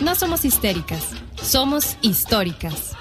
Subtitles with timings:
[0.00, 1.08] No somos histéricas,
[1.42, 2.96] somos históricas.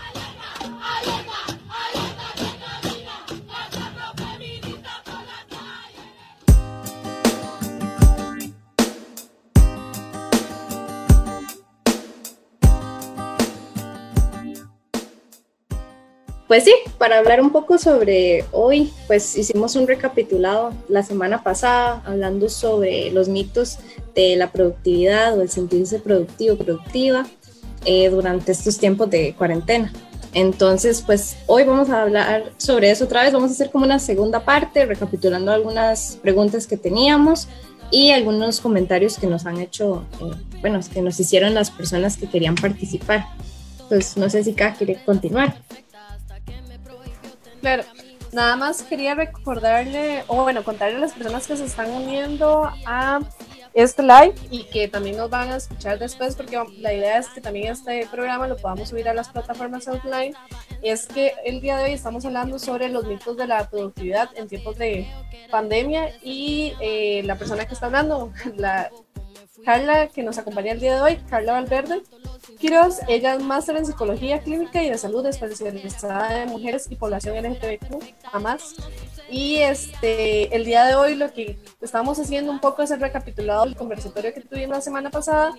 [16.49, 22.01] Pues sí, para hablar un poco sobre hoy, pues hicimos un recapitulado la semana pasada
[22.05, 23.77] hablando sobre los mitos
[24.15, 27.25] de la productividad o el sentirse productivo, productiva
[27.85, 29.91] eh, durante estos tiempos de cuarentena.
[30.33, 33.97] Entonces, pues hoy vamos a hablar sobre eso otra vez, vamos a hacer como una
[33.97, 37.47] segunda parte, recapitulando algunas preguntas que teníamos
[37.91, 42.29] y algunos comentarios que nos han hecho, eh, bueno, que nos hicieron las personas que
[42.29, 43.25] querían participar.
[43.87, 45.55] Pues no sé si K quiere continuar.
[47.61, 47.83] Claro,
[48.31, 53.19] nada más quería recordarle, o bueno, contarle a las personas que se están uniendo a
[53.73, 57.41] este live y que también nos van a escuchar después, porque la idea es que
[57.41, 60.33] también este programa lo podamos subir a las plataformas offline,
[60.81, 64.47] es que el día de hoy estamos hablando sobre los mitos de la productividad en
[64.47, 65.07] tiempos de
[65.51, 68.89] pandemia y eh, la persona que está hablando, la
[69.65, 72.01] Carla, que nos acompaña el día de hoy, Carla Valverde,
[72.59, 77.37] Quiroz, ella es máster en psicología clínica y de salud especializada en mujeres y población
[77.37, 78.75] LGTBQ, a más.
[79.31, 83.65] Y este, el día de hoy lo que estamos haciendo un poco es el recapitulado
[83.65, 85.53] del conversatorio que tuvimos la semana pasada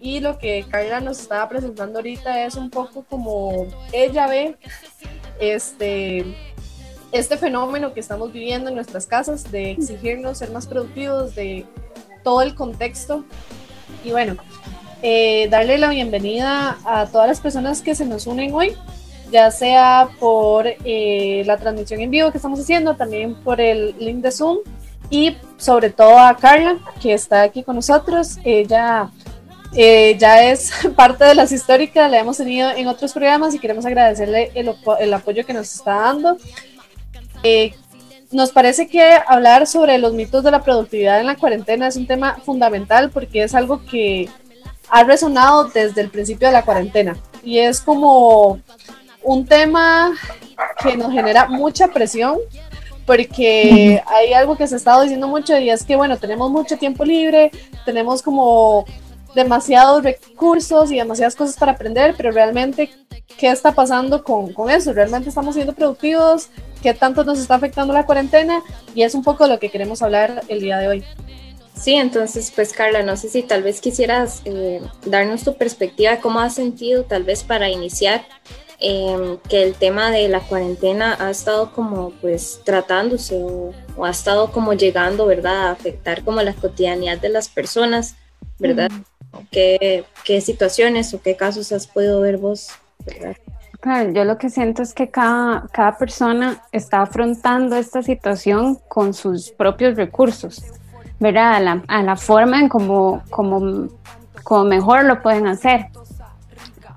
[0.00, 4.56] y lo que Carla nos estaba presentando ahorita es un poco como ella ve
[5.40, 6.24] este,
[7.12, 11.64] este fenómeno que estamos viviendo en nuestras casas de exigirnos ser más productivos, de
[12.22, 13.24] todo el contexto.
[14.04, 14.36] Y bueno,
[15.02, 18.76] eh, darle la bienvenida a todas las personas que se nos unen hoy,
[19.34, 24.18] ya sea por eh, la transmisión en vivo que estamos haciendo, también por el link
[24.18, 24.58] de Zoom
[25.10, 28.38] y sobre todo a Carla, que está aquí con nosotros.
[28.44, 29.10] Ella
[29.74, 33.84] eh, ya es parte de las históricas, la hemos tenido en otros programas y queremos
[33.84, 36.36] agradecerle el, el apoyo que nos está dando.
[38.30, 42.06] nos parece que hablar sobre los mitos de la productividad en la cuarentena es un
[42.06, 44.28] tema fundamental porque es algo que
[44.90, 48.60] ha resonado desde el principio de la cuarentena y es como
[49.24, 50.12] un tema
[50.82, 52.38] que nos genera mucha presión
[53.06, 56.78] porque hay algo que se ha estado diciendo mucho y es que bueno, tenemos mucho
[56.78, 57.50] tiempo libre,
[57.84, 58.86] tenemos como
[59.34, 62.90] demasiados recursos y demasiadas cosas para aprender, pero realmente,
[63.36, 64.92] ¿qué está pasando con, con eso?
[64.92, 66.48] ¿Realmente estamos siendo productivos?
[66.82, 68.62] ¿Qué tanto nos está afectando la cuarentena?
[68.94, 71.04] Y es un poco lo que queremos hablar el día de hoy.
[71.74, 76.40] Sí, entonces, pues Carla, no sé si tal vez quisieras eh, darnos tu perspectiva cómo
[76.40, 78.24] has sentido, tal vez para iniciar,
[78.84, 83.72] em, que el tema de la cuarentena ha estado como pues tratándose o,
[84.04, 88.16] ha estado como llegando, ¿verdad?, a afectar como la cotidianidad de las personas,
[88.58, 88.90] ¿verdad?
[89.50, 92.70] ¿Qué, ¿Qué, situaciones o qué casos has podido ver vos,
[93.04, 93.36] ¿verdad?
[93.80, 99.12] Claro, yo lo que siento es que cada, cada persona está afrontando esta situación con
[99.12, 100.62] sus propios recursos.
[101.20, 101.54] ¿verdad?
[101.54, 103.88] A la, a la forma en como, como,
[104.42, 105.86] como mejor lo pueden hacer.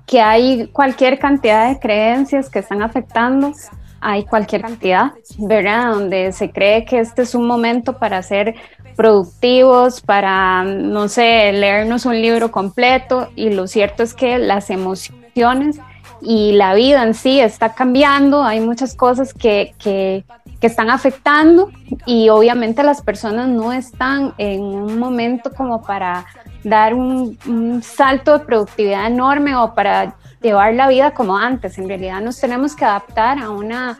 [0.08, 3.52] Que hay cualquier cantidad de creencias que están afectando,
[4.00, 5.92] hay cualquier cantidad, ¿verdad?
[5.92, 8.56] Donde se cree que este es un momento para ser
[8.96, 15.78] productivos, para, no sé, leernos un libro completo y lo cierto es que las emociones
[16.20, 20.24] y la vida en sí está cambiando, hay muchas cosas que, que,
[20.60, 21.70] que, están afectando
[22.06, 26.26] y obviamente las personas no están en un momento como para
[26.64, 31.78] dar un, un, salto de productividad enorme o para llevar la vida como antes.
[31.78, 33.98] En realidad nos tenemos que adaptar a una,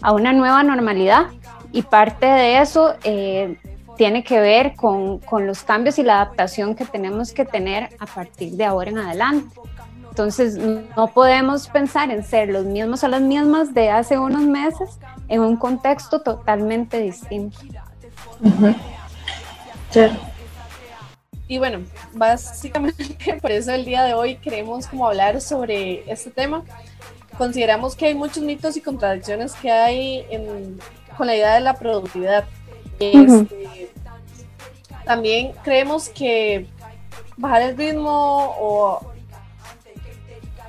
[0.00, 1.26] a una nueva normalidad
[1.72, 3.58] y parte de eso eh,
[3.96, 8.06] tiene que ver con, con los cambios y la adaptación que tenemos que tener a
[8.06, 9.60] partir de ahora en adelante.
[10.08, 14.98] Entonces, no podemos pensar en ser los mismos o las mismas de hace unos meses
[15.28, 17.58] en un contexto totalmente distinto.
[21.48, 21.80] Y bueno,
[22.12, 26.62] básicamente por eso el día de hoy queremos como hablar sobre este tema.
[27.38, 30.26] Consideramos que hay muchos mitos y contradicciones que hay
[31.16, 32.44] con la idea de la productividad.
[33.00, 33.90] Este,
[35.06, 36.66] también creemos que
[37.36, 39.00] bajar el ritmo o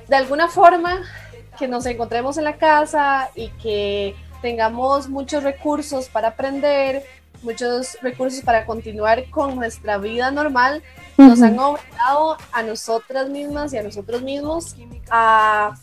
[0.08, 1.02] de alguna forma
[1.58, 7.04] que nos encontremos en la casa y que tengamos muchos recursos para aprender,
[7.42, 10.82] muchos recursos para continuar con nuestra vida normal,
[11.16, 14.74] nos han obligado a nosotras mismas y a nosotros mismos
[15.10, 15.74] a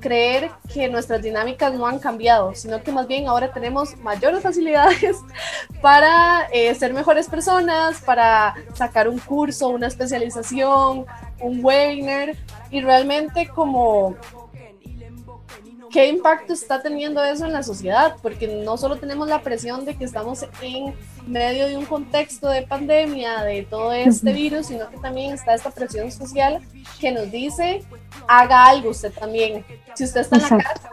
[0.00, 5.16] creer que nuestras dinámicas no han cambiado, sino que más bien ahora tenemos mayores facilidades
[5.82, 11.06] para eh, ser mejores personas, para sacar un curso, una especialización,
[11.40, 12.34] un webinar
[12.70, 14.16] y realmente como
[15.90, 18.16] ¿qué impacto está teniendo eso en la sociedad?
[18.22, 20.94] Porque no solo tenemos la presión de que estamos en
[21.26, 25.70] medio de un contexto de pandemia, de todo este virus, sino que también está esta
[25.70, 26.60] presión social
[27.00, 27.84] que nos dice,
[28.26, 29.64] haga algo usted también.
[29.94, 30.90] Si usted está en la casa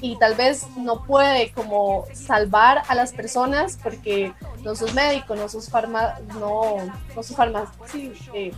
[0.00, 4.32] y tal vez no puede como salvar a las personas porque
[4.62, 6.76] no sos médico, no sos farma, no,
[7.14, 7.36] no sos
[8.34, 8.52] eh,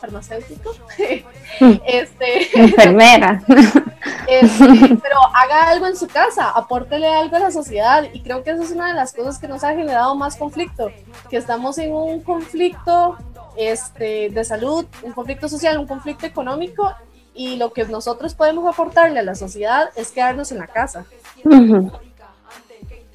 [0.00, 0.74] farmacéutico,
[1.60, 1.72] mm.
[1.86, 3.42] este, enfermera.
[4.26, 8.50] Este, pero haga algo en su casa, apórtele algo a la sociedad y creo que
[8.50, 10.90] esa es una de las cosas que nos ha generado más conflicto,
[11.28, 13.16] que estamos en un conflicto
[13.56, 16.92] este, de salud, un conflicto social, un conflicto económico
[17.34, 21.04] y lo que nosotros podemos aportarle a la sociedad es quedarnos en la casa.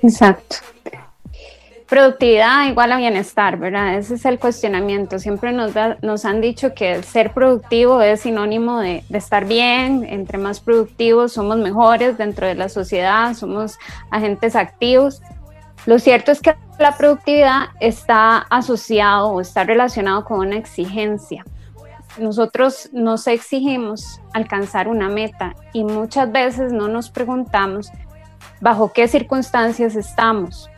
[0.01, 0.58] Exacto
[1.96, 3.96] productividad igual a bienestar, ¿verdad?
[3.96, 5.18] Ese es el cuestionamiento.
[5.18, 10.60] Siempre nos, han dicho que ser productivo es sinónimo de, de, estar bien, entre más
[10.60, 13.78] productivos somos mejores dentro de la sociedad, somos
[14.12, 15.22] agentes activos.
[15.86, 21.46] Lo cierto es que la productividad está asociado o está relacionado con una exigencia.
[22.18, 27.90] Nosotros nos exigimos alcanzar una meta y muchas veces no nos preguntamos
[28.60, 30.70] bajo qué circunstancias estamos,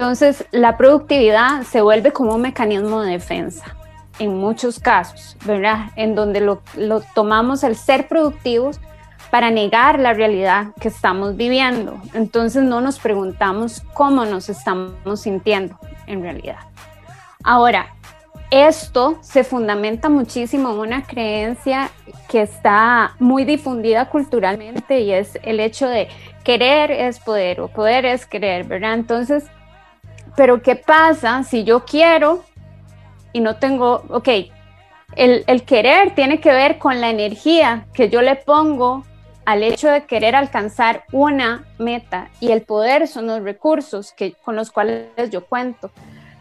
[0.00, 3.76] entonces, la productividad se vuelve como un mecanismo de defensa
[4.18, 5.90] en muchos casos, ¿verdad?
[5.94, 6.62] En donde lo,
[7.14, 8.80] tomamos el ser productivos
[9.30, 12.00] para negar la realidad que estamos viviendo.
[12.14, 16.60] Entonces no nos preguntamos cómo nos estamos sintiendo en realidad.
[17.44, 17.88] Ahora,
[18.50, 21.90] esto se fundamenta muchísimo en una creencia
[22.26, 26.08] que está muy difundida culturalmente y es el hecho de
[26.42, 28.94] querer es poder o poder es querer, ¿verdad?
[28.94, 29.44] Entonces,
[30.36, 32.44] pero ¿qué pasa si yo quiero
[33.32, 34.28] y no tengo, ok,
[35.16, 39.04] el, el, querer tiene que ver con la energía que yo le pongo
[39.44, 44.54] al hecho de querer alcanzar una meta y el poder son los recursos que, con
[44.54, 45.90] los cuales yo cuento.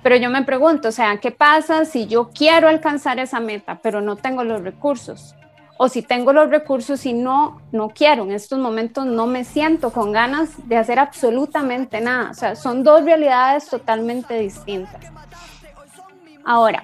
[0.03, 4.01] Pero yo me pregunto, o sea, ¿qué pasa si yo quiero alcanzar esa meta, pero
[4.01, 5.35] no tengo los recursos?
[5.81, 9.91] O si tengo los recursos y no, no quiero, en estos momentos no me siento
[9.91, 12.31] con ganas de hacer absolutamente nada.
[12.31, 15.05] O sea, son dos realidades totalmente distintas.
[16.43, 16.83] Ahora,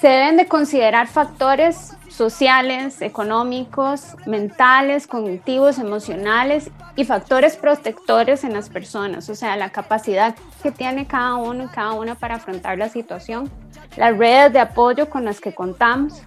[0.00, 8.68] se deben de considerar factores sociales, económicos, mentales, cognitivos, emocionales y factores protectores en las
[8.68, 12.88] personas, o sea, la capacidad que tiene cada uno y cada una para afrontar la
[12.88, 13.48] situación,
[13.96, 16.24] las redes de apoyo con las que contamos,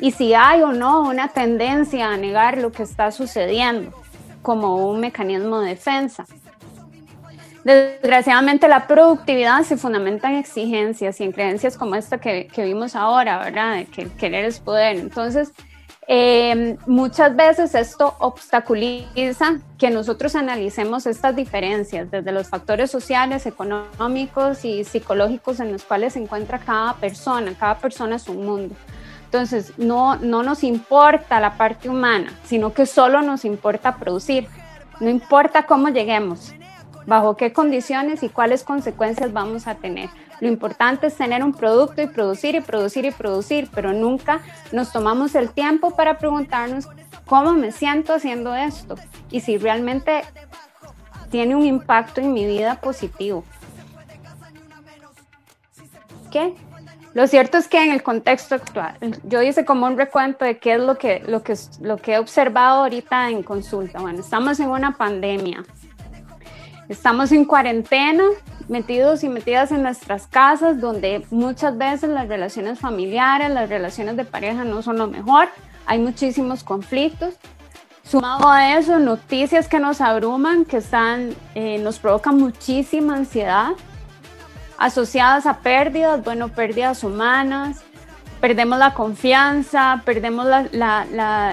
[0.00, 3.92] y si hay o no una tendencia a negar lo que está sucediendo
[4.42, 6.24] como un mecanismo de defensa.
[7.64, 13.38] Desgraciadamente la productividad se fundamenta en exigencias y en creencias como esta que, vimos ahora,
[13.38, 13.76] ¿verdad?
[13.76, 14.96] De que querer es poder.
[14.96, 15.52] Entonces,
[16.08, 24.64] eh, muchas veces esto obstaculiza que nosotros analicemos estas diferencias desde los factores sociales, económicos
[24.64, 27.52] y psicológicos en los cuales se encuentra cada persona.
[27.60, 28.74] Cada persona es un mundo.
[29.30, 34.48] Entonces, no, no nos importa la parte humana, sino que solo nos importa producir.
[34.98, 36.52] No importa cómo lleguemos,
[37.06, 40.10] bajo qué condiciones y cuáles consecuencias vamos a tener.
[40.40, 44.40] Lo importante es tener un producto y producir y producir y producir, pero nunca
[44.72, 46.88] nos tomamos el tiempo para preguntarnos
[47.24, 48.96] cómo me siento haciendo esto
[49.30, 50.22] y si realmente
[51.30, 53.44] tiene un impacto en mi vida positivo.
[56.32, 56.52] ¿Qué?
[57.12, 60.74] Lo cierto es que en el contexto actual, yo hice como un recuento de qué
[60.74, 64.00] es lo que, lo que, lo que he observado ahorita en consulta.
[64.00, 65.64] Bueno, estamos en una pandemia,
[66.88, 68.22] estamos en cuarentena,
[68.68, 74.24] metidos y metidas en nuestras casas, donde muchas veces las relaciones familiares, las relaciones de
[74.24, 75.48] pareja no son lo mejor,
[75.86, 77.34] hay muchísimos conflictos.
[78.04, 83.72] Sumado a eso, noticias que nos abruman, que están, eh, nos provocan muchísima ansiedad
[84.80, 87.84] asociadas a pérdidas, bueno, pérdidas humanas,
[88.40, 90.46] perdemos la confianza, perdemos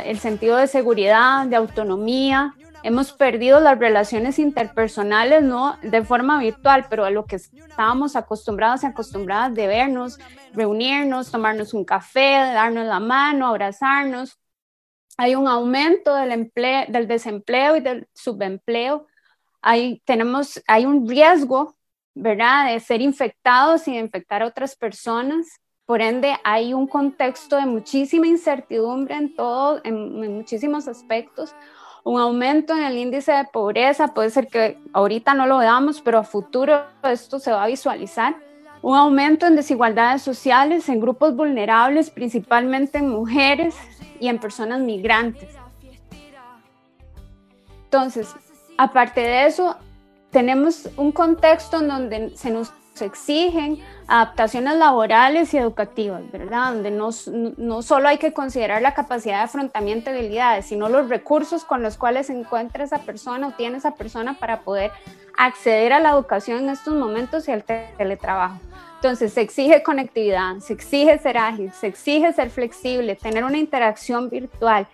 [0.05, 6.85] el sentido de seguridad, de autonomía, hemos perdido las relaciones interpersonales, no de forma virtual,
[6.89, 10.17] pero a lo que estábamos acostumbrados y acostumbradas de vernos,
[10.53, 14.39] reunirnos, tomarnos un café, darnos la mano, abrazarnos.
[15.17, 19.05] Hay un aumento del, empleo, del desempleo y del subempleo.
[19.61, 21.76] Hay, tenemos, hay un riesgo
[22.17, 22.71] ¿verdad?
[22.71, 25.47] De ser infectados y de infectar a otras personas.
[25.85, 31.55] por ende hay un contexto de muchísima incertidumbre en todo, en, en muchísimos aspectos,
[32.03, 36.19] un aumento en el índice de pobreza, puede ser que ahorita no lo veamos, pero
[36.19, 38.35] a futuro esto se va a visualizar.
[38.81, 43.75] Un aumento en desigualdades sociales, en grupos vulnerables, principalmente en mujeres
[44.19, 45.49] y en personas migrantes.
[47.85, 48.33] Entonces,
[48.77, 49.75] aparte de eso,
[50.31, 56.73] tenemos un contexto en donde se nos exigen adaptaciones laborales y educativas, ¿verdad?
[56.73, 57.09] Donde no,
[57.57, 61.83] no solo hay que considerar la capacidad de afrontamiento de habilidades, sino los recursos con
[61.83, 64.91] los cuales se encuentra esa persona o tiene esa persona para poder
[65.37, 68.59] acceder a la educación en estos momentos y al teletrabajo.
[68.95, 74.29] Entonces, se exige conectividad, se exige ser ágil, se exige ser flexible, tener una interacción
[74.29, 74.87] virtual,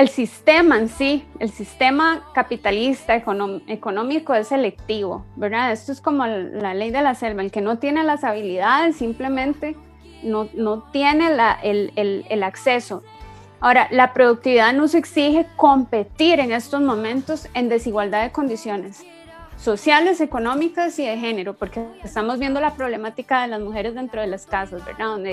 [0.00, 5.72] el sistema en sí, el sistema capitalista económico es selectivo, ¿verdad?
[5.72, 9.76] Esto es como la ley de la selva, el que no tiene las habilidades simplemente
[10.22, 11.28] no, no tiene
[11.62, 13.02] el, el, el, acceso.
[13.60, 19.04] Ahora, la productividad nos exige competir en estos momentos en desigualdad de condiciones
[19.58, 24.28] sociales, económicas y de género, porque estamos viendo la problemática de las mujeres dentro de
[24.28, 25.08] las casas, ¿verdad?
[25.08, 25.32] Donde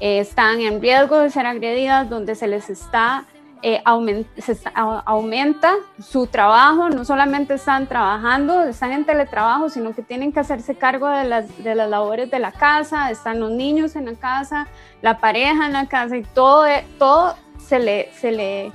[0.00, 3.26] eh, están en riesgo de ser agredidas, donde se les está
[3.62, 10.40] eh, aumenta, su trabajo, no solamente están trabajando, están en teletrabajo, sino que tienen que
[10.40, 14.14] hacerse cargo de las, de las labores de la casa, están los niños en la
[14.14, 14.68] casa,
[15.02, 16.66] la pareja en la casa y todo,
[16.98, 18.72] todo se, le, se, le,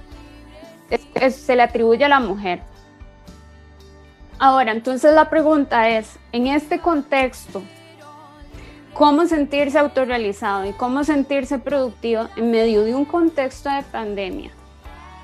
[1.30, 2.62] se le atribuye a la mujer.
[4.40, 7.62] Ahora, entonces la pregunta es, en este contexto,
[8.94, 14.52] ¿cómo sentirse autorrealizado y cómo sentirse productivo en medio de un contexto de pandemia?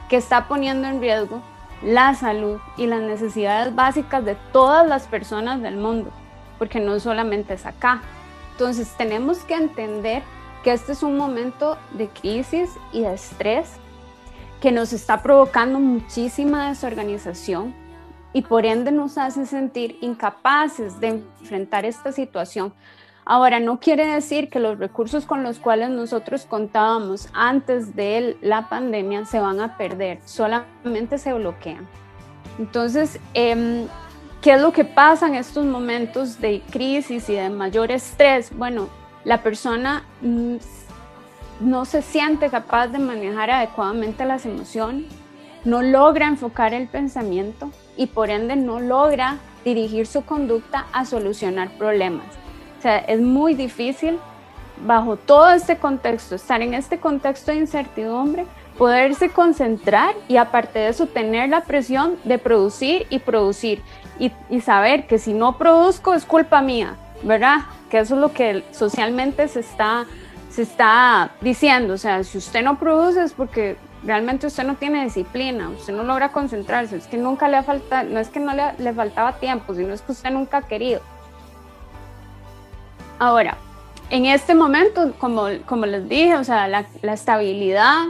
[0.10, 1.42] Que está poniendo en riesgo
[1.82, 6.12] la salud y las necesidades básicas de todas las personas del mundo,
[6.58, 8.02] porque no solamente es acá.
[8.52, 10.24] Entonces tenemos que entender
[10.64, 13.72] que este es un momento de crisis y de estrés
[14.60, 17.74] que nos está provocando muchísima desorganización
[18.34, 22.74] y por ende nos hace sentir incapaces de enfrentar esta situación
[23.32, 28.70] Ahora, no quiere decir que los recursos con los cuales nosotros contábamos antes de la
[28.70, 31.88] pandemia se van a perder, solamente se bloquean.
[32.58, 33.86] Entonces, em,
[34.42, 38.50] ¿qué es lo que pasa en estos momentos de crisis y de mayor estrés?
[38.58, 38.90] Bueno,
[39.24, 40.56] la persona mm,
[41.60, 45.06] no se siente capaz de manejar adecuadamente las emociones,
[45.66, 51.70] no logra enfocar el pensamiento y por ende no logra dirigir su conducta a solucionar
[51.78, 52.39] problemas.
[52.80, 54.18] O sea, es muy difícil
[54.86, 58.46] bajo todo este contexto, estar en este contexto de incertidumbre,
[58.78, 63.82] poderse concentrar y aparte de eso tener la presión de producir y producir
[64.18, 64.32] y,
[64.62, 67.64] saber que si no produzco es culpa mía, ¿verdad?
[67.90, 70.06] Que eso es lo que socialmente se está,
[70.50, 75.04] se está diciendo, o sea, si usted no produce es porque realmente usted no tiene
[75.04, 78.54] disciplina, usted no logra concentrarse, es que nunca le ha faltado, no es que no
[78.54, 81.02] le, le faltaba tiempo, sino es que usted nunca ha querido.
[83.20, 83.58] Ahora,
[84.10, 88.06] en este momento, como, como les dije, o sea, la, estabilidad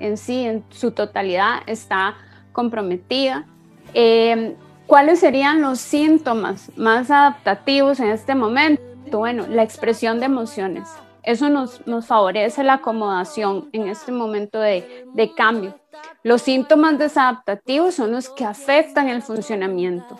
[0.00, 2.16] en sí, en su totalidad, está
[2.52, 3.46] comprometida.
[3.94, 8.82] Eh, ¿Cuáles serían los síntomas más adaptativos en este momento?
[9.12, 10.88] Bueno, la expresión de emociones.
[11.22, 15.78] Eso nos, favorece la acomodación en este momento de cambio.
[16.24, 20.18] Los síntomas desadaptativos son los que afectan el funcionamiento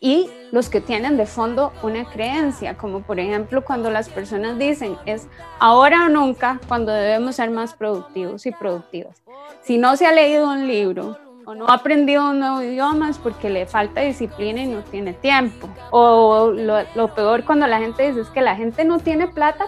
[0.00, 4.96] y los que tienen de fondo una creencia, como por ejemplo cuando las personas dicen
[5.06, 5.26] es
[5.58, 9.22] ahora o nunca cuando debemos ser más productivos y productivas.
[9.62, 13.18] Si no se ha leído un libro o no ha aprendido un nuevo idioma es
[13.18, 15.68] porque le falta disciplina y no tiene tiempo.
[15.90, 19.66] O lo, peor cuando la gente dice es que la gente no tiene plata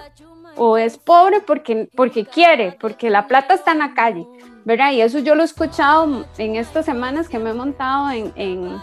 [0.57, 4.27] o es pobre porque, porque quiere, porque la plata está en la calle,
[4.65, 4.93] ¿verdad?
[4.93, 8.81] Y eso yo lo he escuchado en estas semanas que me he montado en, en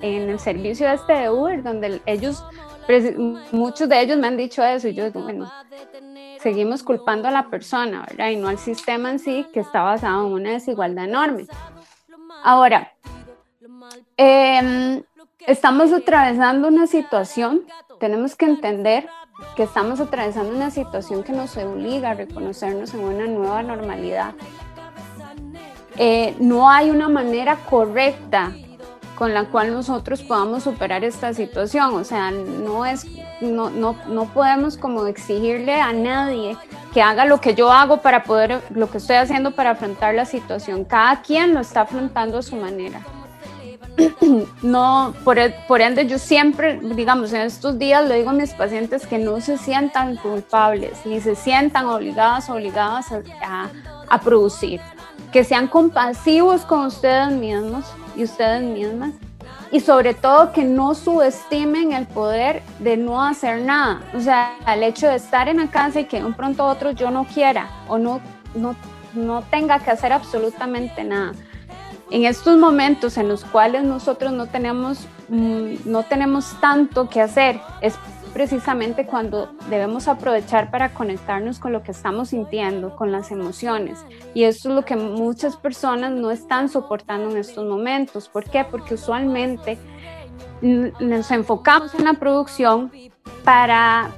[0.00, 2.44] en el servicio este de Uber, donde ellos,
[3.52, 5.50] muchos de ellos me han dicho eso y yo digo, bueno,
[6.40, 8.30] seguimos culpando a la persona, ¿verdad?
[8.30, 11.46] Y no al sistema en sí, que está basado en una desigualdad enorme.
[12.44, 12.92] Ahora,
[14.16, 15.02] em,
[15.46, 17.62] estamos atravesando una situación,
[17.98, 19.08] tenemos que entender
[19.56, 24.34] que estamos atravesando una situación que nos obliga a reconocernos en una nueva normalidad.
[25.96, 28.52] Eh, no hay una manera correcta
[29.18, 31.92] con la cual nosotros podamos superar esta situación.
[31.94, 33.04] O sea, no es,
[33.40, 36.56] no, no, no podemos como exigirle a nadie
[36.94, 40.24] que haga lo que yo hago para poder, lo que estoy haciendo para afrontar la
[40.24, 40.84] situación.
[40.84, 43.00] Cada quien lo está afrontando a su manera.
[44.62, 48.54] no, por, e, por, ende yo siempre, digamos, en estos días le digo a mis
[48.54, 53.68] pacientes que no se sientan culpables, ni se sientan obligadas, obligadas a,
[54.08, 54.80] a producir,
[55.32, 57.84] que sean compasivos con ustedes mismos
[58.18, 59.12] y ustedes mismas,
[59.70, 64.82] y sobre todo que no subestimen el poder de no hacer nada, o sea, el
[64.82, 67.70] hecho de estar en la casa y que un pronto a otro yo no quiera
[67.86, 68.20] o no,
[68.54, 68.74] no,
[69.14, 71.32] no tenga que hacer absolutamente nada.
[72.10, 77.60] En estos momentos en los cuales nosotros no tenemos, mm, no tenemos tanto que hacer,
[77.82, 77.94] es
[78.28, 83.98] precisamente cuando debemos aprovechar para conectarnos con lo que estamos sintiendo, con las emociones.
[84.34, 88.28] Y eso es lo que muchas personas no están soportando en estos momentos.
[88.28, 88.64] ¿Por qué?
[88.64, 89.78] Porque usualmente
[90.60, 92.90] nos enfocamos en la producción
[93.44, 94.10] para,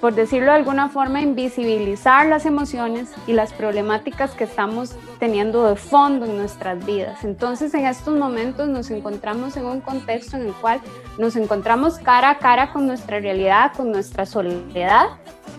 [0.00, 5.76] por decirlo de alguna forma, invisibilizar las emociones y las problemáticas que estamos teniendo de
[5.76, 7.22] fondo en nuestras vidas.
[7.22, 10.80] Entonces, en estos momentos nos encontramos en un contexto en el cual
[11.18, 15.06] nos encontramos cara a cara con nuestra realidad, con nuestra soledad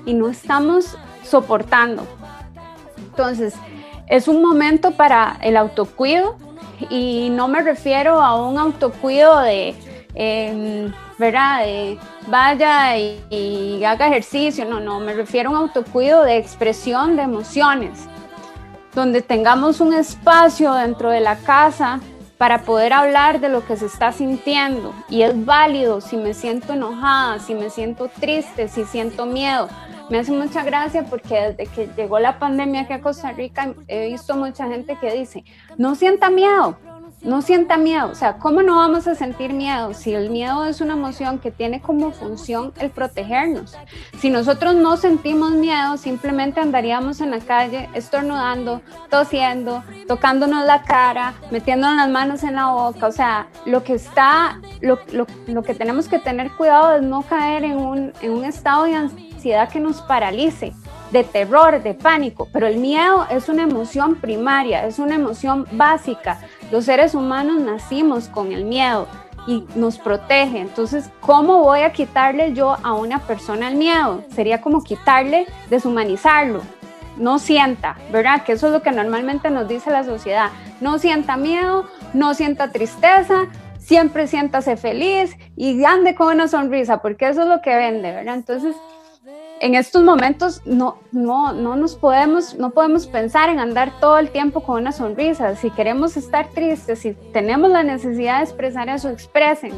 [0.06, 2.04] y no estamos soportando.
[2.98, 3.54] Entonces,
[4.08, 6.36] es un momento para el autocuido
[6.90, 9.76] y no me refiero a un autocuido de...
[10.14, 11.64] Em, ¿verdad?
[12.28, 18.08] vaya y, haga ejercicio, no, no, me refiero a un autocuido de expresión de emociones,
[18.94, 22.00] donde tengamos un espacio dentro de la casa
[22.38, 24.94] para poder hablar de lo que se está sintiendo.
[25.10, 29.70] Y es válido si me siento enojada, si me siento triste, si siento miedo.
[30.10, 34.10] Me hace mucha gracia porque desde que llegó la pandemia aquí a Costa Rica he
[34.10, 35.46] visto mucha gente que dice,
[35.78, 36.78] no sienta miedo,
[37.24, 38.10] no sienta miedo.
[38.10, 41.52] O sea, ¿cómo no vamos a sentir miedo si el miedo es una emoción que
[41.52, 43.78] tiene como función el protegernos?
[44.20, 51.34] Si nosotros no sentimos miedo, simplemente andaríamos en la calle estornudando, tosiendo, tocándonos la cara,
[51.52, 53.08] metiéndonos las manos en la boca.
[53.08, 55.00] O sea, lo que está, lo,
[55.48, 58.96] lo que tenemos que tener cuidado es no caer en un, en un estado de
[58.96, 60.74] ansiedad que nos paralice
[61.12, 66.40] de terror, de pánico, pero el miedo es una emoción primaria, es una emoción básica.
[66.72, 69.08] Los seres humanos nacimos con el miedo
[69.46, 70.60] y nos protege.
[70.60, 74.24] Entonces, ¿cómo voy a quitarle yo a una persona el miedo?
[74.34, 76.62] Sería como quitarle, deshumanizarlo.
[77.18, 78.44] No sienta, ¿verdad?
[78.44, 80.50] Que eso es lo que normalmente nos dice la sociedad.
[80.80, 87.28] No sienta miedo, no sienta tristeza, siempre siéntase feliz y ande con una sonrisa, porque
[87.28, 88.36] eso es lo que vende, ¿verdad?
[88.36, 88.76] Entonces,
[89.62, 94.32] en estos momentos no, no, no nos podemos, no podemos pensar en andar todo el
[94.32, 95.56] tiempo con una sonrisa.
[95.56, 99.74] Si queremos estar tristes, si tenemos la necesidad de expresar eso, expresen.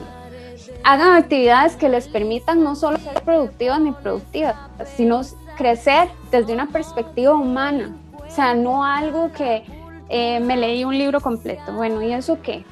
[0.85, 4.55] Hagan actividades que les permitan no solo ser productivas ni productivas,
[4.95, 5.19] sino
[5.57, 7.93] crecer desde una perspectiva humana.
[8.25, 9.65] O sea, no algo que
[10.07, 11.73] eh, me leí un libro completo.
[11.73, 12.63] Bueno, ¿y eso qué?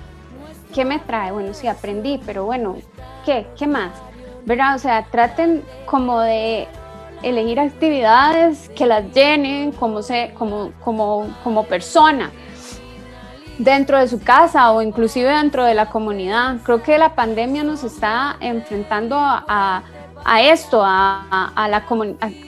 [0.73, 1.33] ¿Qué me trae?
[1.33, 2.77] Bueno, sí, aprendí, pero bueno,
[3.25, 3.47] ¿qué?
[3.57, 3.91] ¿Qué más?
[4.45, 4.75] ¿Verdad?
[4.75, 6.69] O sea, traten como de
[7.23, 12.31] elegir actividades que las llenen como, se, como, como, como persona
[13.57, 16.57] dentro de su casa o inclusive dentro de la comunidad.
[16.63, 19.83] Creo que la pandemia nos está enfrentando a,
[20.23, 21.85] a esto, a, a, la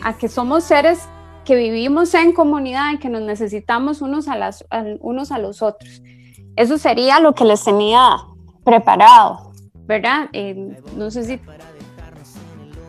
[0.04, 1.08] a, que somos seres
[1.46, 4.66] que vivimos en comunidad y que nos necesitamos unos a, las,
[5.02, 6.02] unos a los otros.
[6.56, 8.18] Eso sería lo que les tenía
[8.64, 9.52] preparado,
[9.86, 10.30] ¿verdad?
[10.34, 11.40] Eh, no sé si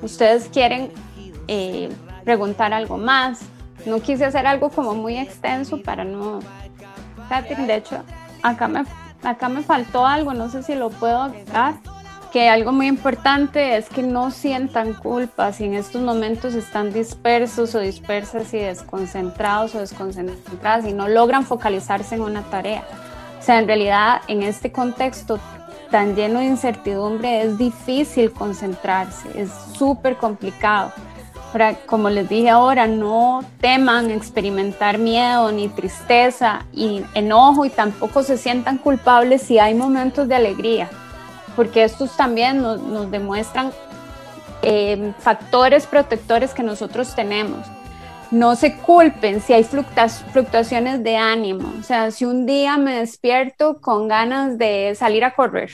[0.02, 0.92] ustedes quieren
[1.48, 1.90] eh,
[2.24, 3.40] preguntar algo más.
[3.86, 6.40] No quise hacer algo como muy extenso para no...
[7.66, 8.02] De hecho,
[8.42, 8.84] acá me,
[9.22, 11.74] acá me faltó algo, no sé si lo puedo agregar
[12.34, 17.76] que algo muy importante es que no sientan culpa si en estos momentos están dispersos
[17.76, 22.82] o dispersas y desconcentrados o desconcentradas y no logran focalizarse en una tarea.
[23.38, 25.38] O sea, en realidad en este contexto
[25.92, 30.92] tan lleno de incertidumbre es difícil concentrarse, es súper complicado
[31.86, 38.36] como les dije ahora, no teman experimentar miedo ni tristeza y enojo y tampoco se
[38.36, 40.88] sientan culpables si hay momentos de alegría,
[41.54, 43.70] porque estos también nos, demuestran
[44.62, 47.60] eh, factores protectores que nosotros tenemos.
[48.30, 53.80] No se culpen si hay fluctuaciones de ánimo, o sea, si un día me despierto
[53.80, 55.70] con ganas de salir a correr,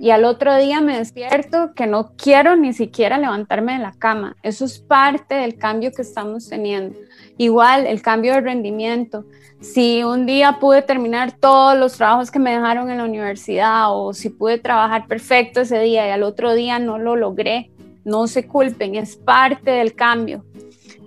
[0.00, 4.34] y al otro día me despierto que no quiero ni siquiera levantarme de la cama.
[4.42, 6.98] Eso es parte del cambio que estamos teniendo.
[7.36, 9.26] Igual el cambio de rendimiento.
[9.60, 14.14] Si un día pude terminar todos los trabajos que me dejaron en la universidad o
[14.14, 17.70] si pude trabajar perfecto ese día y al otro día no lo logré,
[18.02, 20.46] no se culpen, es parte del cambio.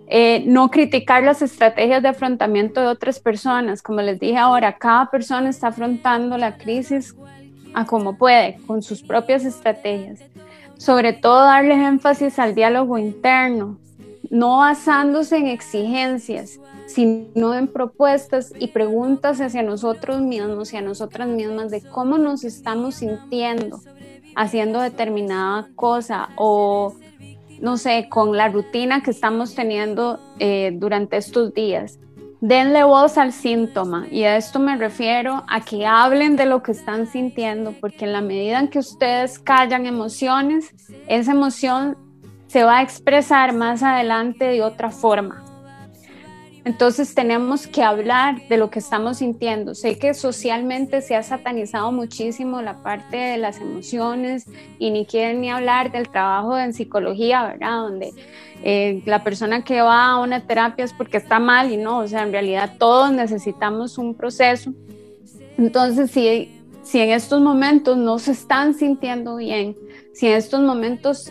[0.08, 3.82] Eh, no criticar las estrategias de afrontamiento de otras personas.
[3.82, 7.15] Como les dije ahora, cada persona está afrontando la crisis
[7.73, 10.19] a como puede, con sus propias estrategias.
[10.77, 13.77] Sobre todo darle énfasis al diálogo interno,
[14.29, 21.27] no basándose en exigencias, sino en propuestas y preguntas hacia nosotros mismos y a nosotras
[21.27, 23.79] mismas de cómo nos estamos sintiendo
[24.36, 26.95] haciendo determinada cosa o
[27.59, 31.97] no sé, con la rutina que estamos teniendo eh, durante estos días.
[32.45, 36.73] Denle voz al síntoma y a esto me refiero a que hablen de lo que
[36.73, 40.75] están sintiendo, porque en la medida en que ustedes callan emociones,
[41.08, 41.97] esa emoción
[42.47, 45.42] se va a expresar más adelante de otra forma.
[46.65, 49.76] Entonces tenemos que hablar de lo que estamos sintiendo.
[49.76, 54.45] Sé que socialmente se ha satanizado muchísimo la parte de las emociones
[54.80, 57.82] y ni quieren ni hablar del trabajo en psicología, ¿verdad?
[57.82, 58.13] Donde
[58.63, 62.08] eh, la persona que va a una terapia es porque está mal y no, o
[62.08, 64.71] sea, en realidad todos necesitamos un proceso.
[65.58, 69.76] Entonces, si, si en estos momentos no se están sintiendo bien,
[70.13, 71.30] si en estos momentos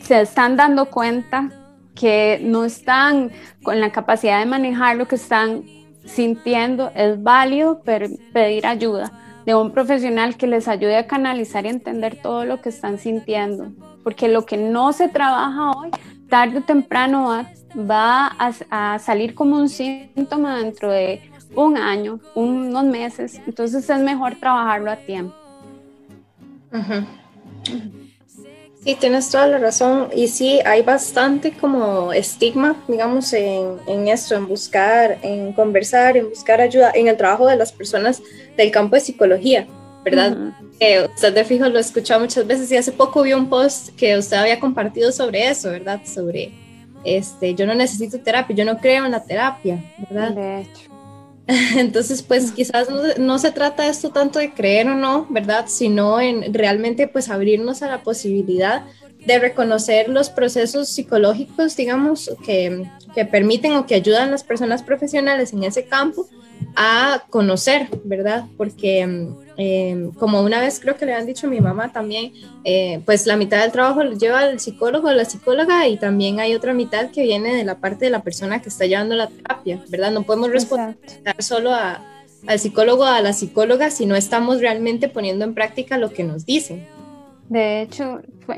[0.00, 1.50] se están dando cuenta
[1.94, 3.30] que no están
[3.62, 5.64] con la capacidad de manejar lo que están
[6.04, 9.12] sintiendo, es válido pedir ayuda
[9.46, 13.72] de un profesional que les ayude a canalizar y entender todo lo que están sintiendo,
[14.02, 15.90] porque lo que no se trabaja hoy,
[16.28, 17.44] tarde o temprano
[17.76, 18.36] va,
[18.70, 21.20] a, salir como un síntoma dentro de
[21.54, 25.34] un año, unos meses, entonces es mejor trabajarlo a tiempo.
[28.84, 30.10] Sí, tienes toda la razón.
[30.14, 36.28] Y sí, hay bastante como estigma, digamos, en, en esto, en buscar, en conversar, en
[36.28, 38.22] buscar ayuda, en el trabajo de las personas
[38.58, 39.66] del campo de psicología,
[40.04, 40.36] ¿verdad?
[41.14, 44.36] usted de fijo lo escuchado muchas veces y hace poco vi un post que usted
[44.36, 46.02] había compartido sobre eso, ¿verdad?
[46.04, 46.52] Sobre,
[47.04, 50.32] este, yo no necesito terapia, yo no creo en la terapia, ¿verdad?
[50.32, 50.93] De hecho.
[51.76, 55.66] Entonces, pues quizás no, se trata esto tanto de creer o no, ¿verdad?
[55.68, 58.84] Sino en realmente pues abrirnos a la posibilidad
[59.26, 62.84] de reconocer los procesos psicológicos, digamos, que,
[63.14, 66.26] que permiten o que ayudan a las personas profesionales en ese campo
[66.76, 68.44] a conocer, ¿verdad?
[68.56, 69.00] Porque
[69.56, 72.32] em, como una vez creo que le han dicho a mi mamá también,
[72.64, 76.40] eh, pues la mitad del trabajo lo lleva el psicólogo o la psicóloga y también
[76.40, 79.28] hay otra mitad que viene de la parte de la persona que está llevando la
[79.28, 80.10] terapia, ¿verdad?
[80.10, 80.96] No podemos responder
[81.38, 86.10] solo al psicólogo o a la psicóloga si no estamos realmente poniendo en práctica lo
[86.10, 86.86] que nos dicen.
[87.48, 88.56] De hecho, fue,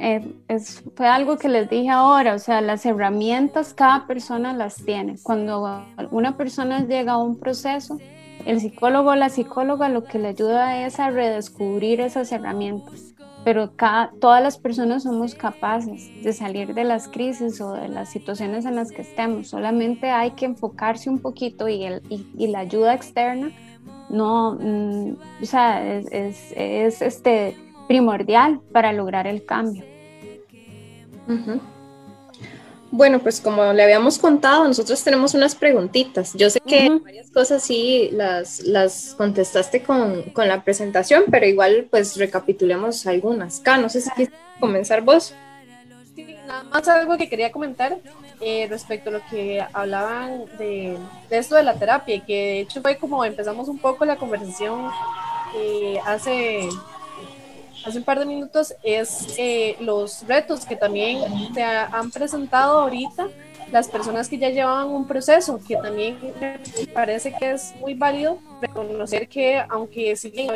[0.49, 0.59] eh,
[0.95, 5.17] fue, algo que les dije ahora, o sea, las herramientas cada persona las tiene.
[5.23, 7.99] Cuando una persona llega a un proceso,
[8.45, 13.15] el psicólogo o la psicóloga lo que le ayuda es a redescubrir esas herramientas.
[13.45, 18.11] Pero cada, todas las personas somos capaces de salir de las crisis o de las
[18.11, 19.49] situaciones en las que estemos.
[19.49, 23.51] Solamente hay que enfocarse un poquito y, el, y, la ayuda externa
[24.09, 29.85] no, mm, o sea, es, es, es este primordial para lograr el cambio.
[32.91, 36.33] Bueno, pues como le habíamos contado, nosotros tenemos unas preguntitas.
[36.35, 41.89] Yo sé que varias cosas sí las, las contestaste con, con, la presentación, pero igual
[41.91, 43.61] pues recapitulemos algunas.
[43.61, 45.35] Acá, no sé si quieres comenzar vos.
[46.15, 47.99] Sí, nada más algo que quería comentar
[48.41, 50.97] eh, respecto a lo que hablaban de,
[51.29, 54.89] de, esto de la terapia, que de hecho fue como empezamos un poco la conversación
[55.57, 56.69] eh, hace
[57.87, 61.21] hace un par de minutos es eh, los retos que también
[61.55, 63.29] te han presentado ahorita
[63.73, 68.39] las personas que ya llevaban un proceso, que también me parece que es muy válido
[68.61, 70.51] reconocer que aunque si bien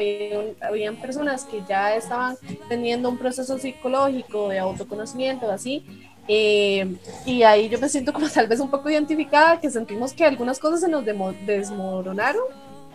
[0.61, 2.37] habían personas que ya estaban
[2.69, 5.85] teniendo un proceso psicológico de autoconocimiento, así,
[6.29, 6.95] eh,
[7.27, 10.61] y ahí yo me siento como tal vez un poco identificada, que sentimos que algunas
[10.61, 12.45] cosas se nos desmoronaron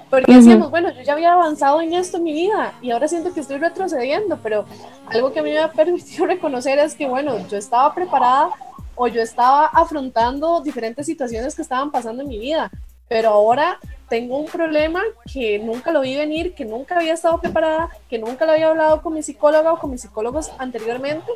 [0.10, 3.34] porque decíamos, bueno, yo ya había avanzado en esto en mi vida y ahora siento
[3.34, 4.66] que estoy retrocediendo, pero
[5.08, 8.50] algo que a mí me ha permitido reconocer es que, bueno, yo estaba preparada
[8.96, 12.72] o yo estaba afrontando diferentes situaciones que estaban pasando en mi vida,
[13.08, 17.90] pero ahora tengo un problema que nunca lo vi venir, que nunca había estado preparada,
[18.10, 21.32] que nunca lo había hablado con mi psicóloga o con mis psicólogos anteriormente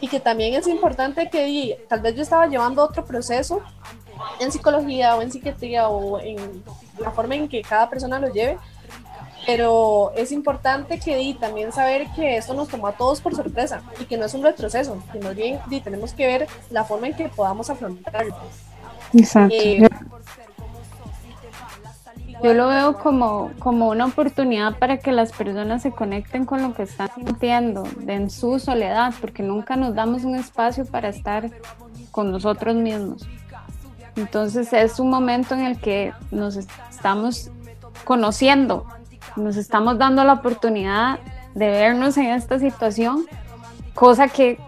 [0.00, 3.60] y que también es importante que tal vez yo estaba llevando otro proceso
[4.40, 6.36] en psicología o en psiquiatría o en
[6.98, 8.58] la forma en que cada persona lo lleve,
[9.46, 13.80] pero es importante que di, también saber que esto nos tomó a todos por sorpresa
[14.00, 17.08] y que no es un retroceso, que más bien di, tenemos que ver la forma
[17.08, 18.34] en que podamos afrontarlo.
[19.12, 19.54] Exacto.
[19.54, 19.88] Eh,
[22.42, 26.74] yo lo veo como, como una oportunidad para que las personas se conecten con lo
[26.74, 31.50] que están sintiendo en su soledad, porque nunca nos damos un espacio para estar
[32.10, 33.26] con nosotros mismos.
[34.16, 37.50] Entonces es un momento en el que nos estamos
[38.04, 38.86] conociendo
[39.36, 41.18] nos estamos dando la oportunidad
[41.54, 43.26] de vernos en esta situación,
[43.94, 44.58] cosa que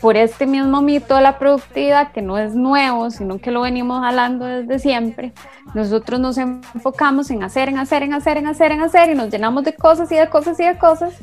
[0.00, 4.04] por este mismo mito de la productividad, que no es nuevo, sino que lo venimos
[4.04, 5.32] hablando desde siempre,
[5.72, 9.30] nosotros nos enfocamos en hacer, en hacer, en hacer, en hacer, en hacer, y nos
[9.30, 11.14] llenamos de cosas y de cosas y de cosas,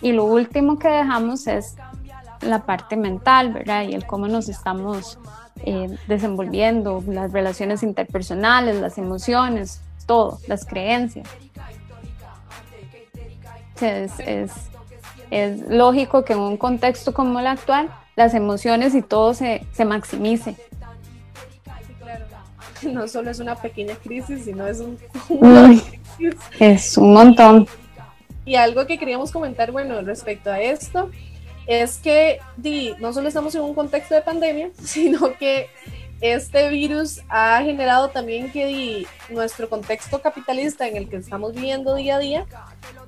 [0.00, 1.76] y lo último que dejamos es
[2.40, 3.82] la parte mental, ¿verdad?
[3.82, 5.18] Y el cómo nos estamos
[5.66, 11.28] eh, desenvolviendo, las relaciones interpersonales, las emociones, todo, las creencias.
[13.80, 14.52] Es, es,
[15.30, 19.84] es lógico que en un contexto como el actual las emociones y todo se, se
[19.84, 20.56] maximice.
[22.82, 24.98] No solo es una pequeña crisis, sino es un...
[26.60, 27.66] es un montón.
[28.44, 31.10] Y algo que queríamos comentar, bueno, respecto a esto,
[31.66, 32.40] es que
[32.98, 35.68] no solo estamos en un contexto de pandemia, sino que
[36.20, 42.16] este virus ha generado también que nuestro contexto capitalista en el que estamos viviendo día
[42.16, 42.46] a día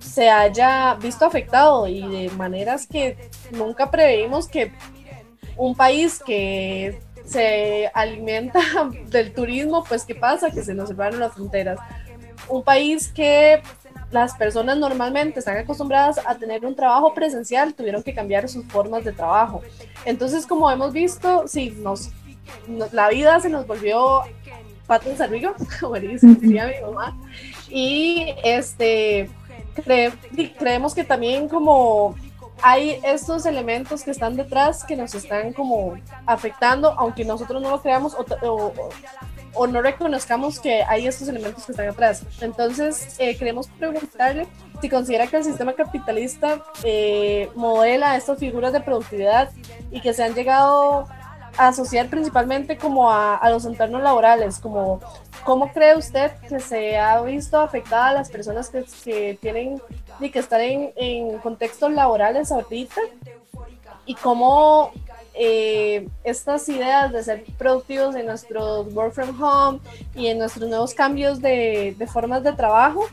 [0.01, 3.16] se haya visto afectado y de maneras que
[3.53, 4.73] nunca preveímos que
[5.57, 8.61] un país que se alimenta
[9.07, 10.51] del turismo, pues ¿qué pasa?
[10.51, 11.79] Que se nos cerraron las fronteras.
[12.49, 13.62] Un país que
[14.11, 19.05] las personas normalmente están acostumbradas a tener un trabajo presencial, tuvieron que cambiar sus formas
[19.05, 19.62] de trabajo.
[20.05, 22.11] Entonces, como hemos visto, sí, nos,
[22.92, 24.23] la vida se nos volvió
[24.87, 27.16] pato en sarrigo, como dice mi mamá.
[27.69, 29.29] Y este,
[30.59, 32.14] creemos que también como
[32.62, 37.83] hay estos elementos que están detrás que nos están como afectando, aunque nosotros no lo
[37.83, 38.73] creamos o, o,
[39.66, 42.23] no reconozcamos que hay estos elementos que están atrás.
[42.40, 44.47] Entonces, eh, queremos preguntarle
[44.81, 49.51] si considera que el sistema capitalista eh, modela estas figuras de productividad
[49.90, 51.07] y que se han llegado
[51.57, 55.01] a asociar principalmente como a, a los entornos laborales, como
[55.47, 59.81] ¿Cómo cree usted que se ha visto afectada a las personas que, que tienen
[60.19, 63.01] y que están en, en, contextos laborales ahorita?
[64.07, 64.90] ¿Y cómo
[65.38, 69.81] eh, estas ideas de ser productivos en nuestro work from home
[70.14, 73.05] y en nuestros nuevos cambios de, de formas de trabajo,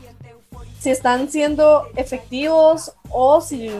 [0.78, 3.70] si están siendo efectivos o si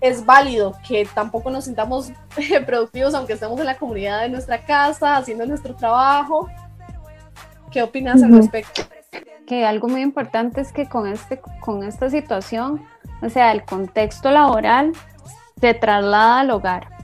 [0.00, 2.12] es válido que tampoco nos sintamos
[2.66, 6.48] productivos aunque estemos en la comunidad de nuestra casa, haciendo nuestro trabajo.
[7.70, 8.82] ¿Qué opinas al respecto?
[9.46, 12.84] Que algo muy importante es que con, este, con esta situación,
[13.22, 14.92] o sea, el contexto laboral
[15.60, 16.97] se traslada al hogar,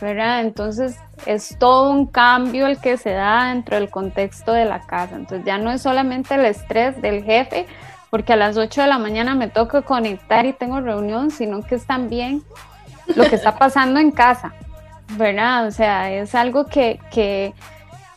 [0.00, 0.40] ¿verdad?
[0.40, 5.16] Entonces es todo un cambio el que se da dentro del contexto de la casa.
[5.16, 7.66] Entonces ya no es solamente el estrés del jefe,
[8.10, 11.76] porque a las 8 de la mañana me toca conectar y tengo reunión, sino que
[11.76, 12.42] es también
[13.14, 14.54] lo que está pasando en casa,
[15.16, 15.66] ¿verdad?
[15.66, 17.54] O sea, es algo que, que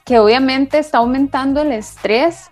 [0.08, 2.50] que obviamente está aumentando el estrés.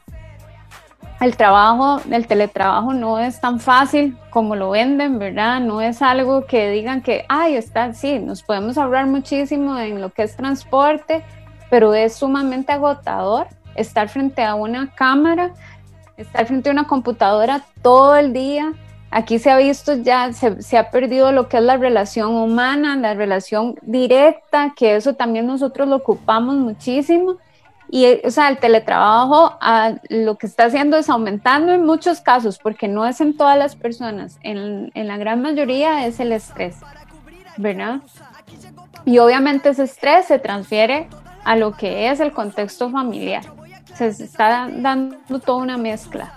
[1.26, 5.60] El trabajo, el teletrabajo no es tan fácil como lo venden, ¿verdad?
[5.60, 10.12] No es algo que digan que, ay, está, sí, nos podemos ahorrar muchísimo en lo
[10.12, 11.24] que es transporte,
[11.72, 15.56] pero es sumamente agotador estar frente a una cámara,
[16.16, 18.74] estar frente a una computadora todo el día,
[19.10, 23.16] aquí se ha visto ya, se, ha perdido lo que es la relación humana, la
[23.16, 27.38] relación directa, que eso también nosotros lo ocupamos muchísimo.
[27.90, 32.58] Y, o sea, el teletrabajo ah, lo que está haciendo es aumentando en muchos casos,
[32.58, 36.78] porque no es en todas las personas, en, en la gran mayoría es el estrés,
[37.58, 38.02] ¿verdad?
[39.06, 41.08] Y obviamente ese estrés se transfiere
[41.44, 43.44] a lo que es el contexto familiar.
[43.94, 46.34] Se está dando toda una mezcla.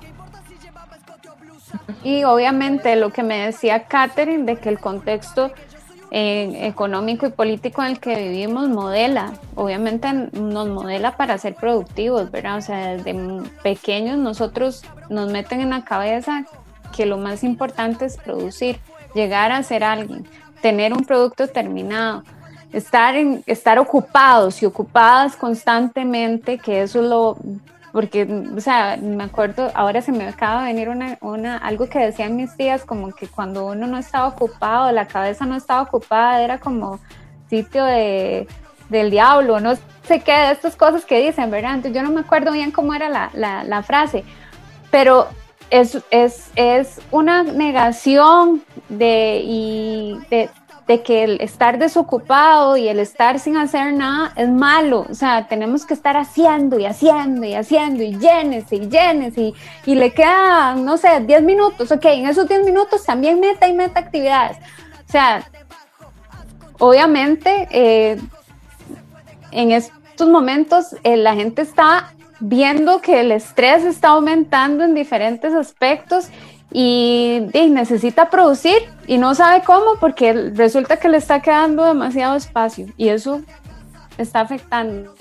[2.05, 5.51] Y obviamente lo que me decía Catherine de que el contexto
[6.11, 12.57] económico y político en el que vivimos modela, obviamente nos modela para ser productivos, ¿verdad?
[12.57, 13.15] O sea, desde
[13.63, 16.45] pequeños nosotros nos meten en la cabeza
[16.97, 18.79] que lo más importante es producir,
[19.15, 20.27] llegar a ser alguien,
[20.63, 22.23] tener un producto terminado,
[22.73, 27.37] estar, en, estar ocupados y ocupadas constantemente, que eso es lo
[27.93, 31.99] porque, o sea, me acuerdo, ahora se me acaba de venir una, una, algo que
[31.99, 36.43] decían mis tías, como que cuando uno no estaba ocupado, la cabeza no estaba ocupada,
[36.43, 37.01] era como
[37.49, 38.47] sitio de,
[38.89, 41.75] del diablo, no sé qué, de estas cosas que dicen, ¿verdad?
[41.75, 44.25] Entonces yo no me acuerdo bien cómo era la, la, frase,
[44.91, 45.29] pero
[45.71, 50.51] es, es, es, una negación de, y de,
[50.89, 55.07] de que el estar desocupado y el estar sin hacer nada es malo.
[55.11, 59.55] O sea, tenemos que estar haciendo y haciendo y haciendo y llenes y llenes y,
[59.85, 61.93] y le queda, no sé, 10 minutos.
[61.93, 64.57] Ok, en esos 10 minutos también meta y meta actividades.
[65.07, 65.47] O sea,
[66.79, 68.19] obviamente eh,
[69.51, 75.53] en estos momentos eh, la gente está viendo que el estrés está aumentando en diferentes
[75.53, 76.31] aspectos
[76.73, 78.77] y, necesita producir
[79.07, 83.41] y no sabe cómo porque resulta que le está quedando demasiado espacio y eso
[84.19, 85.15] está afectando.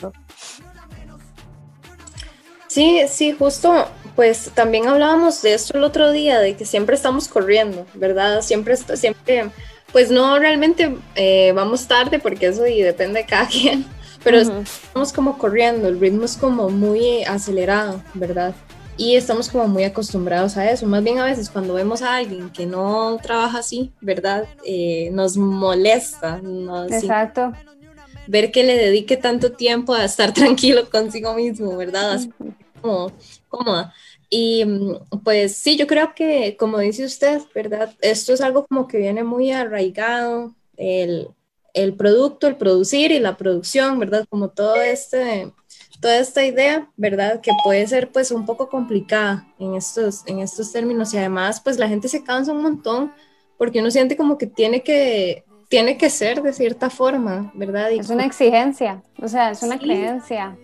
[2.68, 7.28] Sí, sí, justo, pues también hablábamos de esto el otro día, de que siempre estamos
[7.28, 8.42] corriendo, ¿verdad?
[8.42, 9.50] Siempre, siempre,
[9.92, 13.86] pues no realmente eh, vamos tarde porque eso y depende de cada quien,
[14.24, 18.54] pero estamos como corriendo, el ritmo es como muy acelerado, ¿verdad?
[18.98, 20.88] Y estamos como muy acostumbrados a eso.
[20.88, 24.48] Más bien a veces cuando vemos a alguien que no trabaja así, ¿verdad?
[24.66, 26.42] Eh, nos molesta.
[26.90, 27.54] Exacto.
[28.28, 32.14] ver que le dedique tanto tiempo a estar tranquilo consigo mismo, ¿verdad?
[32.14, 32.32] Así
[32.82, 33.12] como
[33.50, 33.94] cómoda.
[34.30, 37.94] Y mm, pues sí, yo creo que, como dice usted, ¿verdad?
[38.02, 41.30] Esto es algo como que viene muy arraigado, el,
[41.74, 44.26] el producto, el producir y la producción, ¿verdad?
[44.28, 45.52] Como todo este
[46.00, 47.42] toda esta idea, ¿verdad?
[47.42, 51.78] Que puede ser pues un poco complicada en estos, en estos términos y además pues
[51.78, 53.12] la gente se cansa un montón
[53.58, 57.92] porque uno siente como que tiene que, tiene que ser de cierta forma, ¿verdad?
[57.92, 60.56] es una exigencia, o sea, es una creencia.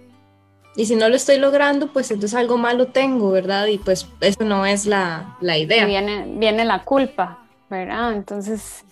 [0.75, 3.67] Y si no lo estoy logrando, pues entonces algo malo tengo, ¿verdad?
[3.67, 5.85] Y pues eso no es la, la idea.
[5.85, 8.13] viene, viene la culpa, ¿verdad?
[8.13, 8.83] Entonces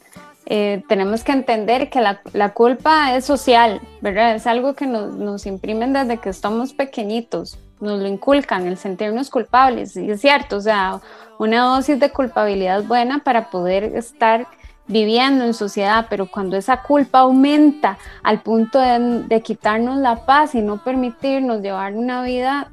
[0.53, 4.35] eh, tenemos que entender que la, culpa es social, ¿verdad?
[4.35, 9.29] Es algo que nos, nos, imprimen desde que estamos pequeñitos, nos lo inculcan, el sentirnos
[9.29, 10.99] culpables, y es cierto, o sea,
[11.39, 14.45] una dosis de culpabilidad buena para poder estar
[14.87, 20.61] viviendo en sociedad, pero cuando esa culpa aumenta al punto de quitarnos la paz y
[20.61, 22.71] no permitirnos llevar una vida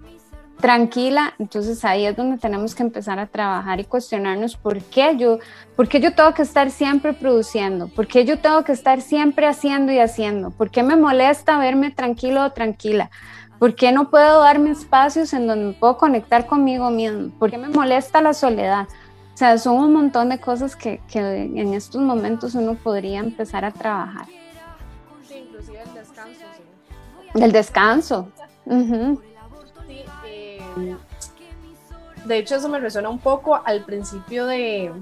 [0.61, 5.39] tranquila, entonces ahí es donde tenemos que empezar a trabajar y cuestionarnos por qué yo,
[5.77, 9.47] por qué yo tengo que estar siempre produciendo, por qué yo tengo que estar siempre
[9.47, 13.11] haciendo y haciendo, por qué me molesta verme tranquilo o tranquila,
[13.59, 17.59] por qué no puedo darme espacios en donde me puedo conectar conmigo mismo, por qué
[17.59, 18.87] me molesta la soledad.
[19.35, 23.65] O sea, son un montón de cosas que, que en estos momentos uno podría empezar
[23.65, 24.27] a trabajar.
[25.29, 26.45] Sí, inclusive el descanso.
[27.35, 28.29] El descanso.
[32.25, 34.93] De hecho, eso me resuena un poco al principio de,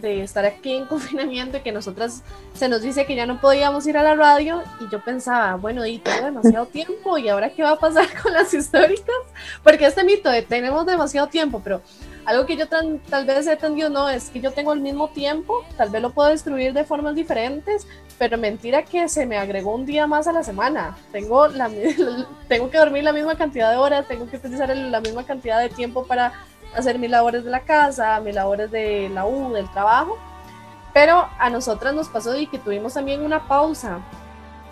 [0.00, 2.22] de estar aquí en confinamiento y que nosotras
[2.54, 5.84] se nos dice que ya no podíamos ir a la radio y yo pensaba, bueno,
[5.86, 9.14] y tengo demasiado tiempo y ahora qué va a pasar con las históricas,
[9.62, 11.82] porque este mito de tenemos demasiado tiempo, pero
[12.26, 15.62] algo que yo tal, vez he entendido no es que yo tengo el mismo tiempo,
[15.76, 17.86] tal vez lo puedo distribuir de formas diferentes,
[18.18, 20.96] pero mentira que se me agregó un día más a la semana.
[21.12, 21.70] Tengo, la,
[22.48, 25.68] tengo que dormir la misma cantidad de horas, tengo que utilizar la misma cantidad de
[25.68, 26.32] tiempo para
[26.74, 30.18] hacer mis labores de la casa, mis labores de la U, del trabajo.
[30.94, 33.98] Pero a nosotras nos pasó de que tuvimos también una pausa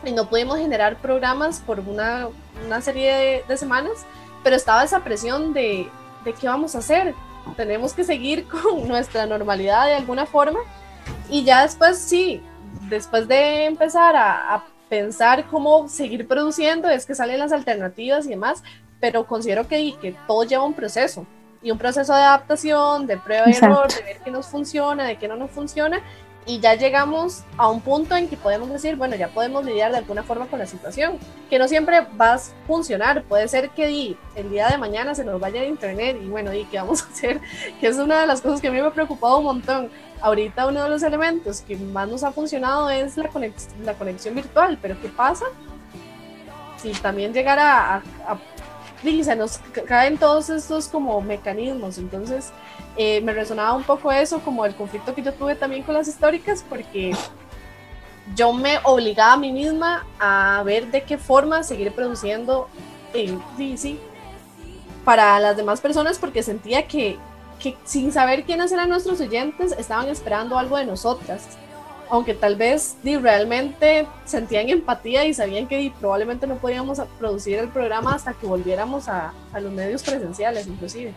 [0.04, 2.28] y no pudimos generar programas por una,
[2.64, 4.06] una serie de, de, semanas,
[4.42, 5.88] pero estaba esa presión de,
[6.24, 7.14] de qué vamos a hacer,
[7.56, 10.60] tenemos que seguir con nuestra normalidad de alguna forma.
[11.28, 12.42] Y ya después sí,
[12.88, 18.62] después de empezar a, pensar cómo seguir produciendo es que salen las alternativas y demás,
[19.00, 21.26] pero considero que, que todo lleva un proceso
[21.62, 25.16] y un proceso de adaptación, de prueba y error, de ver qué nos funciona, de
[25.16, 26.02] qué no nos funciona
[26.44, 29.98] y ya llegamos a un punto en que podemos decir, bueno, ya podemos lidiar de
[29.98, 34.50] alguna forma con la situación, que no siempre va a funcionar, puede ser que el
[34.50, 37.40] día de mañana se nos vaya a internet y bueno, ¿y qué vamos a hacer?
[37.80, 39.90] Que es una de las cosas que a mí me ha preocupado un montón.
[40.20, 43.28] Ahorita uno de los elementos que más nos ha funcionado es la,
[43.84, 45.46] la conexión virtual, pero ¿qué pasa?
[46.76, 48.38] Si también llegara a, a
[49.02, 52.52] se nos caen todos estos como mecanismos, entonces
[52.96, 56.08] eh, me resonaba un poco eso, como el conflicto que yo tuve también con las
[56.08, 57.12] históricas, porque
[58.36, 62.68] yo me obligaba a mí misma a ver de qué forma seguir produciendo
[63.12, 63.96] en DC
[65.04, 67.18] para las demás personas, porque sentía que,
[67.58, 71.58] que sin saber quiénes eran nuestros oyentes, estaban esperando algo de nosotras
[72.12, 78.14] aunque tal vez realmente sentían empatía y sabían que probablemente no podíamos producir el programa
[78.14, 81.14] hasta que volviéramos a, a los medios presenciales inclusive.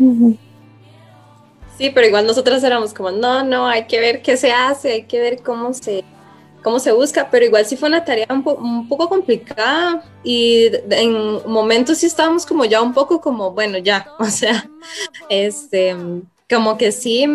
[1.78, 5.04] Sí, pero igual nosotros éramos como, no, no, hay que ver qué se hace, hay
[5.04, 6.06] que ver cómo se,
[6.64, 11.46] cómo se busca, pero igual sí fue una tarea un, un poco complicada y en
[11.46, 14.66] momentos sí estábamos como ya un poco como, bueno, ya, o sea,
[15.28, 15.94] este,
[16.50, 17.26] como que sí,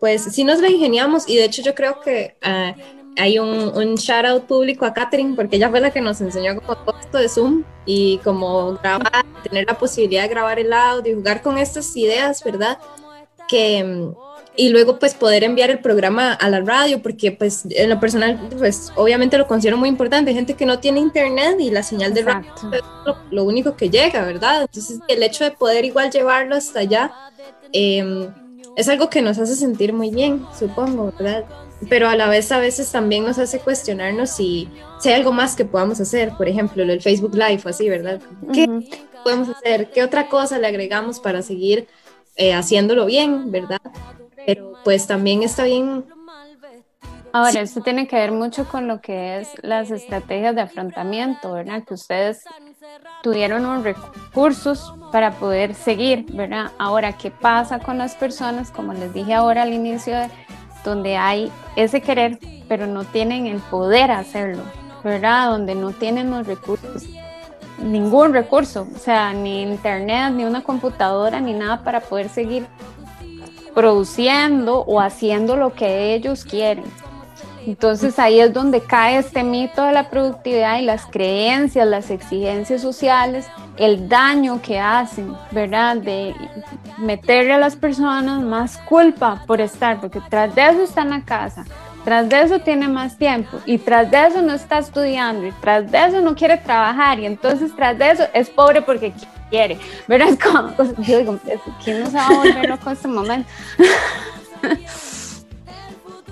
[0.00, 2.78] pues sí nos la ingeniamos y de hecho yo creo que uh,
[3.16, 6.56] hay un, un shout out público a Catherine porque ella fue la que nos enseñó
[6.56, 11.16] como todo esto de Zoom y como grabar, tener la posibilidad de grabar el audio,
[11.16, 12.78] jugar con estas ideas, ¿verdad?
[13.48, 14.12] que
[14.58, 18.40] y luego pues poder enviar el programa a la radio, porque pues en lo personal
[18.56, 22.22] pues obviamente lo considero muy importante, gente que no tiene internet y la señal de
[22.22, 22.80] radio es
[23.30, 24.62] lo, único que llega, ¿verdad?
[24.62, 27.12] Entonces el hecho de poder igual llevarlo hasta allá
[27.72, 28.32] em,
[28.76, 31.44] es algo que nos hace sentir muy bien, supongo, ¿verdad?
[31.88, 34.68] Pero a la vez a veces también nos hace cuestionarnos si,
[34.98, 38.20] si hay algo más que podamos hacer, por ejemplo, el Facebook Live o así, ¿verdad?
[38.52, 38.66] ¿Qué
[39.22, 39.90] podemos hacer?
[39.90, 41.86] ¿Qué otra cosa le agregamos para seguir
[42.36, 43.80] eh, haciéndolo bien, ¿verdad?
[44.46, 46.04] pero pues también está bien.
[47.32, 51.84] Ahora, esto tiene que ver mucho con lo que es las estrategias de afrontamiento, ¿verdad?
[51.84, 52.44] Que ustedes
[53.22, 56.70] tuvieron los recursos para poder seguir, ¿verdad?
[56.78, 60.14] Ahora, ¿qué pasa con las personas, como les dije ahora al inicio,
[60.86, 64.62] donde hay ese querer, pero no tienen el poder hacerlo,
[65.04, 65.50] ¿verdad?
[65.50, 67.04] Donde no tienen los recursos,
[67.82, 72.66] ningún recurso, o sea, ni internet, ni una computadora, ni nada para poder seguir
[73.74, 76.84] produciendo o haciendo lo que ellos quieren.
[77.66, 82.80] Entonces ahí es donde cae este mito de la productividad y las creencias, las exigencias
[82.80, 83.46] sociales,
[83.76, 85.96] el daño que hacen, ¿verdad?
[85.96, 86.32] De
[86.98, 91.64] meterle a las personas más culpa por estar, porque tras de eso está en casa,
[92.04, 95.90] tras de eso tiene más tiempo y tras de eso no está estudiando y tras
[95.90, 99.12] de eso no quiere trabajar y entonces tras de eso es pobre porque
[99.50, 99.76] quiere.
[100.06, 100.38] ¿Verdad?
[100.42, 101.38] Como, yo digo,
[101.82, 103.50] ¿quién nos va a volver loco en este momento?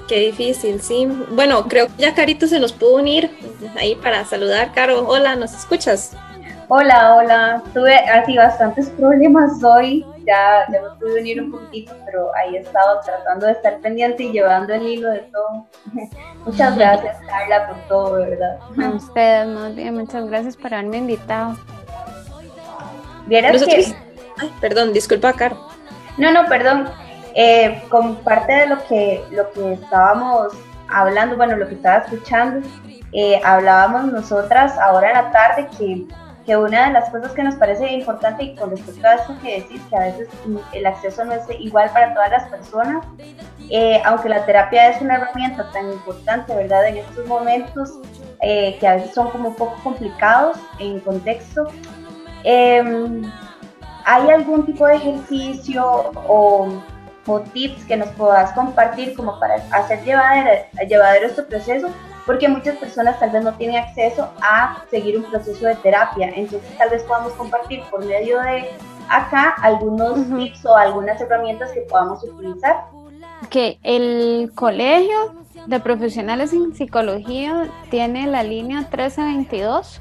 [0.09, 1.07] Qué difícil, sí.
[1.31, 3.31] Bueno, creo que ya Carito se nos pudo unir
[3.79, 4.73] ahí para saludar.
[4.73, 6.15] Caro, hola, ¿nos escuchas?
[6.69, 7.63] Hola, hola.
[7.73, 10.05] Tuve así bastantes problemas hoy.
[10.27, 14.25] Ya, ya me pude unir un poquitito, pero ahí he estado tratando de estar pendiente
[14.25, 15.67] y llevando el hilo de todo.
[16.47, 18.59] muchas gracias, Carla, por todo, verdad.
[18.83, 21.57] A ustedes, más bien, muchas gracias por haberme invitado.
[23.27, 23.95] Vieras que...
[24.39, 25.57] Ay, perdón, disculpa, Caro.
[26.17, 26.89] No, no, perdón.
[27.35, 30.53] Eh, con parte de lo que, lo que estábamos
[30.89, 32.67] hablando, bueno, lo que estaba escuchando,
[33.13, 36.07] eh, hablábamos nosotras ahora en la tarde que,
[36.47, 39.61] que, una de las cosas que nos parece importante y con respecto a esto que
[39.61, 40.29] decís, que a veces
[40.73, 43.05] el acceso no es igual para todas las personas,
[43.71, 46.87] eh, aunque la terapia es una herramienta tan importante, ¿verdad?
[46.87, 47.99] En estos momentos
[48.43, 51.67] que a veces son como un poco complicados en contexto,
[52.45, 53.23] Em,
[54.05, 56.69] ¿Hay algún tipo de ejercicio o,
[57.53, 61.89] tips que nos puedas compartir como para hacer llevadero, llevadero este proceso?
[62.27, 66.29] Porque muchas personas tal vez no tienen acceso a seguir un proceso de terapia.
[66.35, 68.71] Entonces tal vez podamos compartir por medio de
[69.09, 72.85] acá algunos tips o algunas herramientas que podamos utilizar.
[73.51, 75.35] Que el colegio
[75.67, 80.01] de profesionales en psicología tiene la línea 1322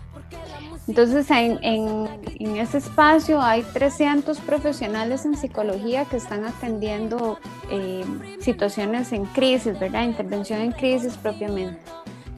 [0.88, 7.40] entonces, en, en, ese espacio hay 300 profesionales en psicología que están atendiendo
[7.72, 8.04] eh,
[8.42, 10.04] situaciones en crisis, ¿verdad?
[10.04, 11.80] Intervención en crisis propiamente.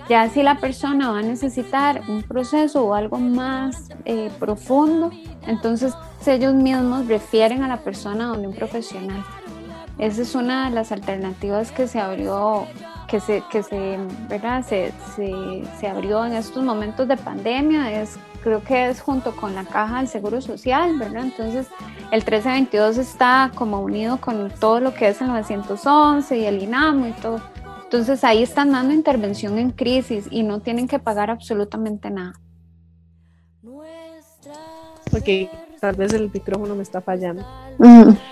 [0.07, 5.09] Ya si la persona va a necesitar un proceso o algo más eh, profundo,
[5.47, 5.95] entonces
[6.27, 9.23] ellos mismos refieren a la persona donde un profesional.
[9.97, 12.67] Esa es una de las alternativas que se abrió
[13.07, 14.65] que se, que se, ¿verdad?
[14.65, 19.55] Se, se, se, abrió en estos momentos de pandemia, es creo que es junto con
[19.55, 21.23] la caja del Seguro Social, ¿verdad?
[21.23, 21.67] Entonces
[22.11, 27.07] el 1322 está como unido con todo lo que es el 911 y el INAMO
[27.07, 27.41] y todo.
[27.85, 32.39] Entonces ahí están dando intervención en crisis y no tienen que pagar absolutamente nada.
[35.09, 37.43] Porque tal vez el micrófono me está fallando.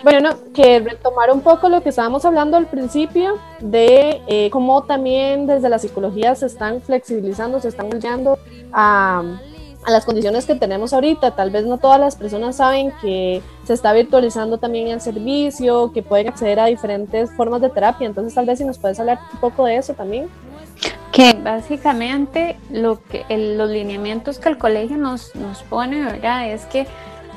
[0.04, 5.48] Bueno, que retomar un poco lo que estábamos hablando al principio de eh, cómo también
[5.48, 8.38] desde la psicología se están flexibilizando, se están moldeando
[8.72, 9.24] a
[9.86, 11.36] a las condiciones que tenemos ahorita.
[11.36, 16.04] Tal vez no todas las personas saben que se está virtualizando también el servicio, que
[16.04, 18.08] pueden acceder a diferentes formas de terapia.
[18.08, 20.30] Entonces, tal vez si nos puedes hablar un poco de eso también.
[21.12, 26.50] Que básicamente lo que los lineamientos que el colegio nos, nos pone, ¿verdad?
[26.50, 26.88] Es que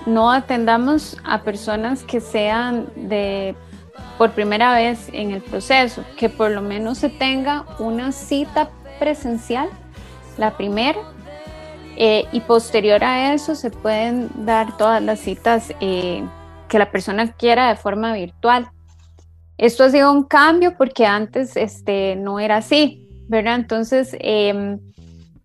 [0.06, 3.54] no atendamos a personas que sean de
[4.18, 9.68] por primera vez en el proceso, que por lo menos se tenga una cita presencial,
[10.38, 10.98] la primera,
[11.96, 16.22] eh, y posterior a eso se pueden dar todas las citas eh,
[16.68, 18.68] que la persona quiera de forma virtual.
[19.56, 23.54] Esto ha sido un cambio porque antes este, no era así, ¿verdad?
[23.54, 24.78] Entonces, em,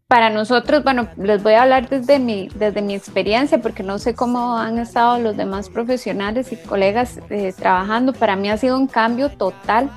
[0.08, 4.14] para nosotros, bueno, les voy a hablar desde mi, desde mi experiencia porque no sé
[4.14, 8.12] cómo han estado los demás profesionales y colegas eh, trabajando.
[8.12, 9.90] Para mí ha sido un cambio total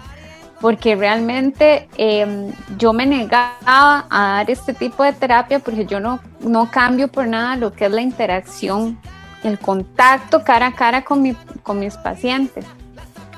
[0.64, 6.20] porque realmente em, yo me negaba a dar este tipo de terapia porque yo no,
[6.40, 8.98] no cambio por nada lo que es la interacción,
[9.42, 12.64] el contacto cara a cara con, mi, con mis pacientes.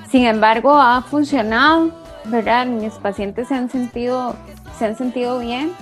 [0.08, 1.90] Sin embargo, ha funcionado,
[2.26, 2.64] ¿verdad?
[2.64, 4.36] Mis pacientes se han sentido,
[4.78, 5.72] se han sentido bien.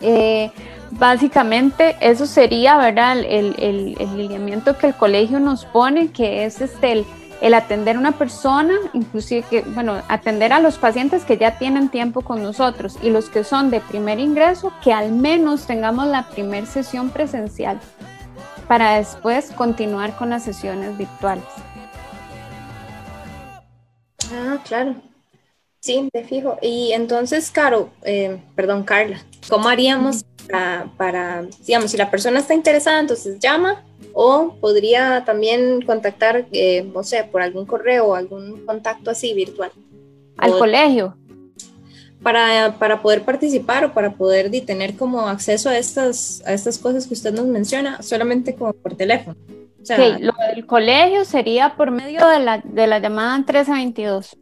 [0.00, 0.52] Eh,
[0.92, 3.18] básicamente eso sería, ¿verdad?
[3.18, 7.06] El, el, el, lineamiento que el colegio nos pone, que es este, el,
[7.44, 11.90] el atender a una persona, inclusive que, bueno, atender a los pacientes que ya tienen
[11.90, 16.26] tiempo con nosotros y los que son de primer ingreso, que al menos tengamos la
[16.30, 17.78] primera sesión presencial
[18.66, 21.44] para después continuar con las sesiones virtuales.
[24.32, 24.94] Ah, claro.
[25.80, 26.56] Sí, te fijo.
[26.62, 29.20] Y entonces, Caro, eh, perdón, Carla,
[29.50, 30.24] ¿cómo haríamos
[30.96, 37.02] para, digamos, si la persona está interesada, entonces llama o podría también contactar, eh, no
[37.02, 39.70] sé, por algún correo o algún contacto así virtual?
[40.36, 41.16] Al colegio.
[42.22, 47.06] Para, para, poder participar o para poder tener como acceso a estas, a estas cosas
[47.06, 49.36] que usted nos menciona, solamente como por teléfono.
[49.82, 54.38] O sea, lo del colegio sería por medio de la, de la llamada 1322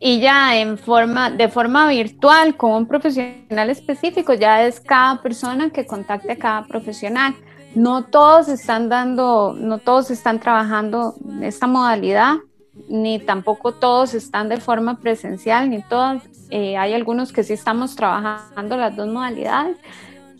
[0.00, 5.70] y ya en forma, de forma virtual con un profesional específico, ya es cada persona
[5.70, 7.34] que contacte a cada profesional.
[7.74, 12.36] No todos están dando, no todos están trabajando esta modalidad,
[12.88, 16.22] ni tampoco todos están de forma presencial, ni todos.
[16.50, 19.76] Eh, hay algunos que sí estamos trabajando las dos modalidades,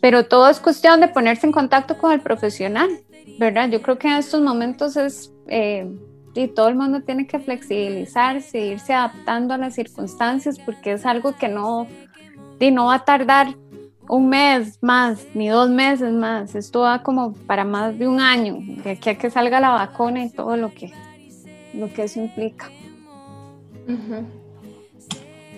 [0.00, 2.88] pero todo es cuestión de ponerse en contacto con el profesional,
[3.38, 3.68] ¿verdad?
[3.68, 5.86] Yo creo que en estos momentos es eh,
[6.34, 11.36] y todo el mundo tiene que flexibilizarse, irse adaptando a las circunstancias porque es algo
[11.36, 11.88] que no,
[12.60, 13.56] y no va a tardar
[14.08, 16.54] un mes más, ni dos meses más.
[16.54, 20.24] Esto va como para más de un año, de aquí a que salga la vacuna
[20.24, 20.92] y todo lo que,
[21.74, 22.70] lo que eso implica.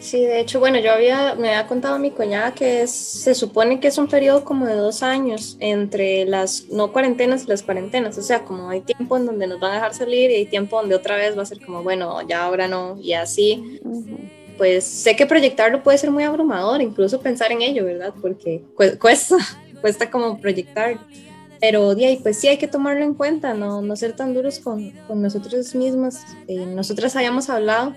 [0.00, 3.80] Sí, de hecho, bueno, yo había, me había contado a mi cuñada que se supone
[3.80, 8.16] que es un periodo como de dos años entre las no cuarentenas y las cuarentenas,
[8.16, 10.78] o sea, como hay tiempo en donde nos van a dejar salir y hay tiempo
[10.78, 13.78] donde otra vez va a ser como, bueno, ya ahora no, y así.
[14.60, 18.12] Pues sé que proyectarlo puede ser muy abrumador, incluso pensar en ello, ¿verdad?
[18.20, 18.62] Porque
[18.98, 19.38] cuesta,
[19.80, 20.98] cuesta como proyectar.
[21.62, 24.58] Pero de ahí, pues sí hay que tomarlo en cuenta, no, no ser tan duros
[24.58, 26.26] con, con nosotros mismas.
[26.46, 27.94] Eh, nosotras habíamos hablado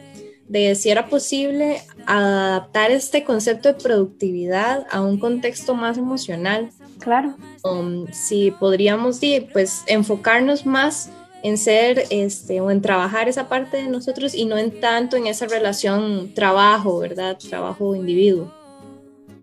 [0.48, 6.70] de si era posible adaptar este concepto de productividad a un contexto más emocional.
[7.00, 7.36] Claro.
[7.66, 9.20] Um, si podríamos
[9.52, 11.10] pues, enfocarnos más
[11.44, 15.28] en ser este, o en trabajar esa parte de nosotros y no en tanto en
[15.28, 17.38] esa relación trabajo, ¿verdad?
[17.38, 18.52] Trabajo-individuo.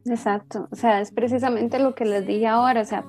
[0.07, 3.05] Exacto, o sea, es precisamente lo que les dije ahora, o sea,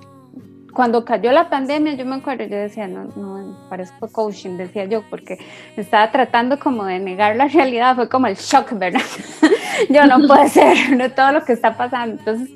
[0.74, 5.04] cuando cayó la pandemia, yo me acuerdo, yo decía, no, no, parezco coaching, decía yo,
[5.10, 5.38] porque
[5.76, 9.02] estaba tratando como de negar la realidad, fue como el shock, ¿verdad?
[9.90, 12.18] yo no puede ser, no todo lo que está pasando.
[12.20, 12.50] Entonces,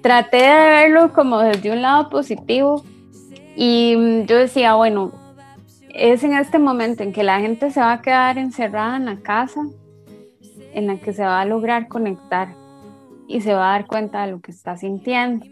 [0.00, 2.82] traté de verlo como desde un lado positivo
[3.56, 5.12] y mm, yo decía, bueno,
[5.94, 9.16] es en este momento en que la gente se va a quedar encerrada en la
[9.16, 9.60] casa,
[10.74, 12.54] en la que se va a lograr conectar
[13.28, 15.46] y se va a dar cuenta de lo que está sintiendo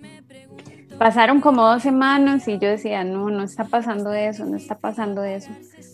[1.01, 5.25] pasaron como dos semanas y yo decía, no, no está pasando eso, no está pasando
[5.25, 5.51] eso.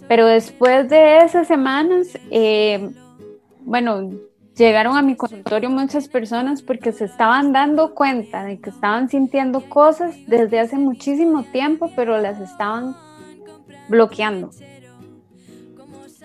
[0.08, 2.90] Pero después de esas semanas, eh,
[3.60, 4.10] bueno,
[4.56, 9.60] llegaron a mi consultorio muchas personas porque se estaban dando cuenta de que estaban sintiendo
[9.68, 12.96] cosas desde hace muchísimo tiempo, pero las estaban
[13.88, 14.50] bloqueando.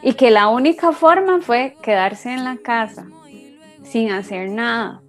[0.04, 3.08] Y que la única forma fue quedarse en la casa
[3.84, 5.02] sin hacer nada,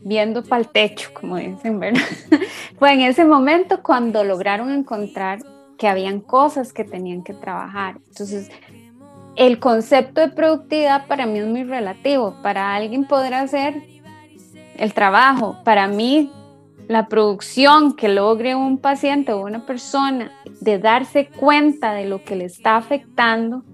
[0.00, 2.00] viendo para el techo, como dicen, ¿verdad?
[2.78, 5.40] Fue en ese momento cuando lograron encontrar
[5.78, 7.96] que habían cosas que tenían que trabajar.
[8.08, 8.50] Entonces,
[9.36, 12.36] el concepto de productividad para mí es muy relativo.
[12.42, 13.82] Para alguien podrá hacer
[14.76, 15.58] el trabajo.
[15.64, 16.30] Para mí,
[16.88, 20.32] la producción que logre un paciente o una persona
[20.62, 23.64] de darse cuenta de lo que le está afectando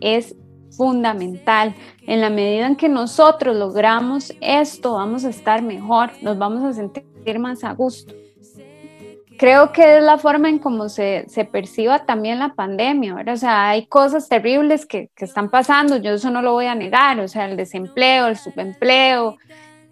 [0.00, 0.36] es
[0.76, 1.74] fundamental.
[2.06, 6.72] En la medida en que nosotros logramos esto, vamos a estar mejor, nos vamos a
[6.74, 8.14] sentir más a gusto.
[9.38, 13.34] Creo que es la forma en cómo se, se perciba también la pandemia, ¿verdad?
[13.34, 16.74] O sea, hay cosas terribles que, que están pasando, yo eso no lo voy a
[16.74, 19.36] negar, o sea, el desempleo, el subempleo,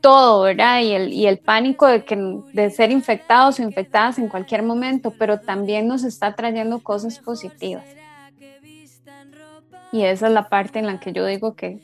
[0.02, 0.82] todo, ¿verdad?
[0.82, 2.16] Y el, y el pánico de, que,
[2.52, 7.84] de ser infectados o infectadas en cualquier momento, pero también nos está trayendo cosas positivas.
[9.92, 11.78] Y esa es la parte en la que yo digo que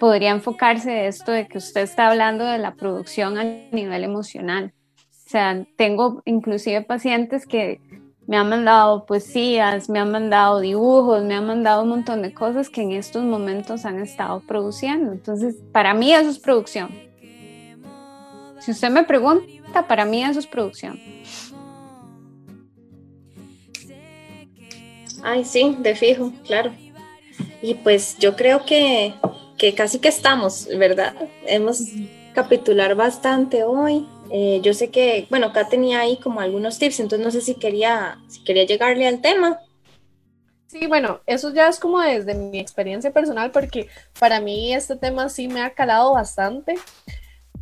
[0.00, 4.72] podría enfocarse esto de que usted está hablando de la producción a nivel emocional.
[4.96, 7.80] O sea, tengo inclusive pacientes que
[8.26, 12.70] me han mandado poesías, me han mandado dibujos, me han mandado un montón de cosas
[12.70, 15.12] que en estos momentos han estado produciendo.
[15.12, 17.09] Entonces, para mí eso es producción.
[18.60, 21.00] Si usted me pregunta, para mí eso es producción.
[25.22, 26.72] Ay, sí, de fijo, claro.
[27.62, 29.14] Y pues yo creo que,
[29.58, 31.14] que casi que estamos, ¿verdad?
[31.46, 31.82] Hemos
[32.34, 34.06] capitular bastante hoy.
[34.30, 37.54] Eh, yo sé que, bueno, acá tenía ahí como algunos tips, entonces no sé si
[37.54, 39.58] quería, si quería llegarle al tema.
[40.66, 43.88] Sí, bueno, eso ya es como desde mi experiencia personal, porque
[44.20, 46.76] para mí este tema sí me ha calado bastante,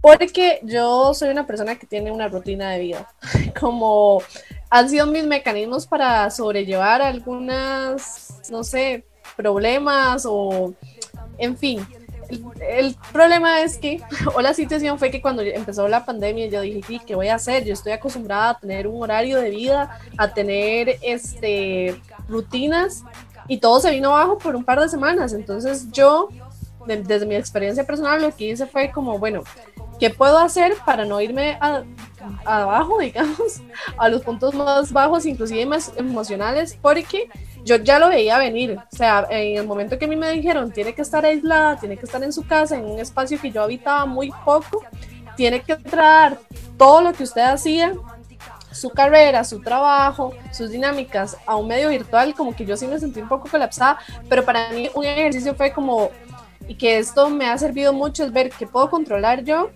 [0.01, 3.09] porque yo soy una persona que tiene una rutina de vida,
[3.61, 4.23] como
[4.71, 9.05] han sido mis mecanismos para sobrellevar algunas, no sé,
[9.37, 10.75] problemas o,
[11.39, 11.87] en fin,
[12.61, 14.03] el, problema es que,
[14.35, 17.37] o la situación fue que cuando empezó la pandemia yo dije, sí, ¿qué voy a
[17.37, 17.65] hacer?
[17.65, 21.97] Yo estoy acostumbrada a tener un horario de vida, a tener este,
[22.29, 23.05] rutinas
[23.47, 25.33] y todo se vino abajo por un par de semanas.
[25.33, 26.29] Entonces yo,
[26.87, 29.43] desde mi experiencia personal, lo que hice fue como, bueno,
[29.99, 31.85] ¿qué puedo hacer para no irme a,
[32.45, 33.61] abajo, digamos,
[33.97, 36.79] a los puntos más bajos, inclusive más emocionales?
[36.81, 37.29] Porque
[37.65, 38.79] yo ya lo veía venir.
[38.79, 41.97] O sea, en el momento que a mí me dijeron, tiene que estar aislada, tiene
[41.97, 44.85] que estar en su casa, en un espacio que yo habitaba muy poco,
[45.37, 46.39] tiene que traer
[46.77, 47.95] todo lo que usted hacía,
[48.73, 52.99] su carrera, su trabajo, sus dinámicas a un medio virtual, como que yo sí me
[52.99, 56.11] sentí un poco colapsada, pero para mí un ejercicio fue como,
[56.69, 59.71] y que esto me ha servido mucho, es ver qué puedo controlar yo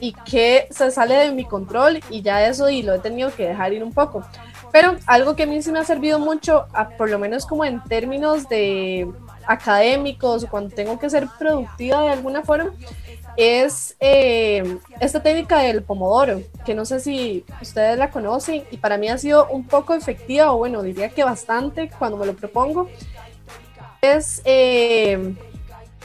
[0.00, 3.46] y qué se sale de mi control y ya eso y lo he tenido que
[3.46, 4.24] dejar ir un poco.
[4.72, 6.66] Pero algo que a mí sí me ha servido mucho,
[6.96, 9.08] por lo menos como en términos de
[9.46, 12.72] académicos, cuando tengo que ser productiva de alguna forma,
[13.36, 18.96] es eh, esta técnica del pomodoro, que no sé si ustedes la conocen y para
[18.96, 22.88] mí ha sido un poco efectiva, o bueno, diría que bastante cuando me lo propongo.
[24.00, 25.34] Es, eh,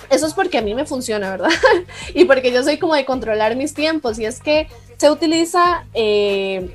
[0.09, 1.49] eso es porque a mí me funciona, ¿verdad?
[2.13, 4.67] y porque yo soy como de controlar mis tiempos y es que
[4.97, 5.85] se utiliza...
[5.93, 6.73] Eh,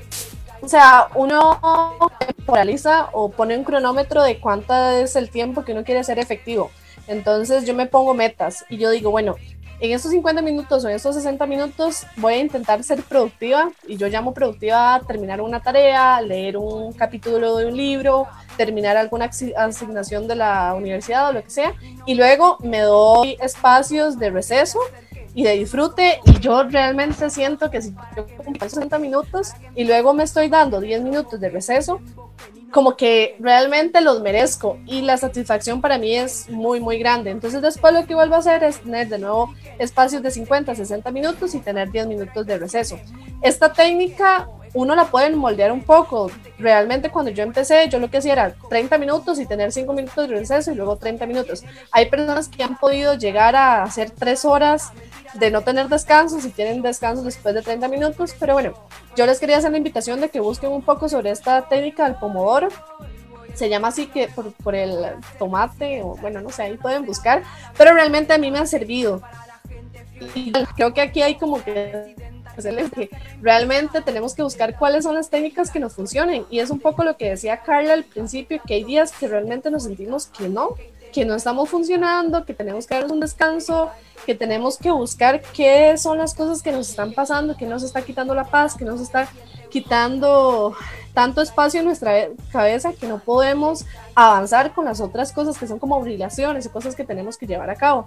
[0.63, 1.59] o sea, uno
[2.19, 6.69] temporaliza o pone un cronómetro de cuánto es el tiempo que uno quiere ser efectivo.
[7.07, 9.37] Entonces yo me pongo metas y yo digo, bueno,
[9.79, 13.97] en estos 50 minutos o en estos 60 minutos voy a intentar ser productiva y
[13.97, 18.27] yo llamo productiva a terminar una tarea, leer un capítulo de un libro,
[18.65, 21.73] terminar alguna asignación de la universidad o lo que sea
[22.05, 24.77] y luego me doy espacios de receso
[25.33, 30.13] y de disfrute y yo realmente siento que si yo cumplo 60 minutos y luego
[30.13, 32.01] me estoy dando 10 minutos de receso,
[32.69, 37.31] como que realmente los merezco y la satisfacción para mí es muy, muy grande.
[37.31, 41.11] Entonces después lo que vuelvo a hacer es tener de nuevo espacios de 50, 60
[41.11, 42.99] minutos y tener 10 minutos de receso.
[43.41, 46.31] Esta técnica uno la puede moldear un poco.
[46.57, 50.27] Realmente cuando yo empecé, yo lo que hacía era 30 minutos y tener 5 minutos
[50.27, 51.63] de receso y luego 30 minutos.
[51.91, 54.91] Hay personas que han podido llegar a hacer 3 horas
[55.33, 58.73] de no tener descansos y tienen descansos después de 30 minutos, pero bueno,
[59.15, 62.15] yo les quería hacer la invitación de que busquen un poco sobre esta técnica del
[62.15, 62.69] pomodoro.
[63.53, 64.95] Se llama así que por, por el
[65.37, 67.43] tomate, o bueno, no sé, ahí pueden buscar,
[67.77, 69.21] pero realmente a mí me ha servido.
[70.35, 72.15] Y creo que aquí hay como que
[72.55, 73.09] que
[73.41, 76.45] realmente tenemos que buscar cuáles son las técnicas que nos funcionen.
[76.49, 79.71] Y es un poco lo que decía Carla al principio, que hay días que realmente
[79.71, 80.75] nos sentimos que no,
[81.11, 83.89] que no estamos funcionando, que tenemos que darnos un descanso,
[84.25, 88.01] que tenemos que buscar qué son las cosas que nos están pasando, que nos está
[88.01, 89.27] quitando la paz, que nos está
[89.69, 90.75] quitando
[91.13, 93.85] tanto espacio en nuestra cabeza que no podemos
[94.15, 97.69] avanzar con las otras cosas que son como obligaciones y cosas que tenemos que llevar
[97.69, 98.05] a cabo.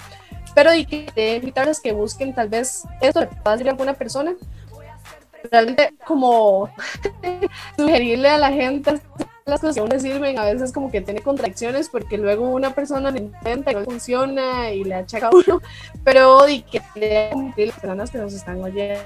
[0.54, 4.34] Pero y que invitarles que busquen tal vez esto le pueda a alguna persona,
[5.50, 6.70] realmente como
[7.76, 9.00] sugerirle a la gente
[9.46, 12.74] las cosas que aún le sirven a veces como que tiene contradicciones porque luego una
[12.74, 15.60] persona le intenta y no funciona y le achaca a uno,
[16.02, 19.02] pero y que las personas que nos están oyendo.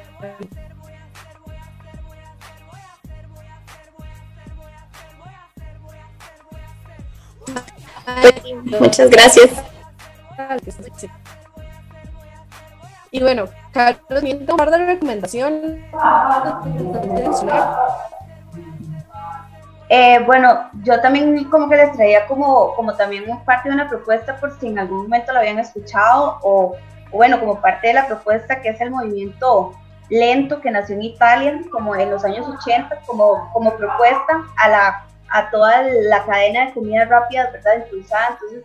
[8.80, 9.51] Muchas gracias.
[13.11, 15.84] Y bueno, Carlos, un par de recomendaciones.
[19.91, 24.36] Eh, bueno, yo también como que les traía como, como también parte de una propuesta
[24.36, 26.76] por si en algún momento lo habían escuchado o,
[27.11, 29.72] bueno, como parte de la propuesta que es el movimiento
[30.11, 35.07] lento que nació en Italia como en los años 80 como, como propuesta a, la,
[35.30, 37.84] a toda la cadena de comida rápida, ¿verdad?
[37.84, 38.28] Impulsada.
[38.32, 38.64] Entonces,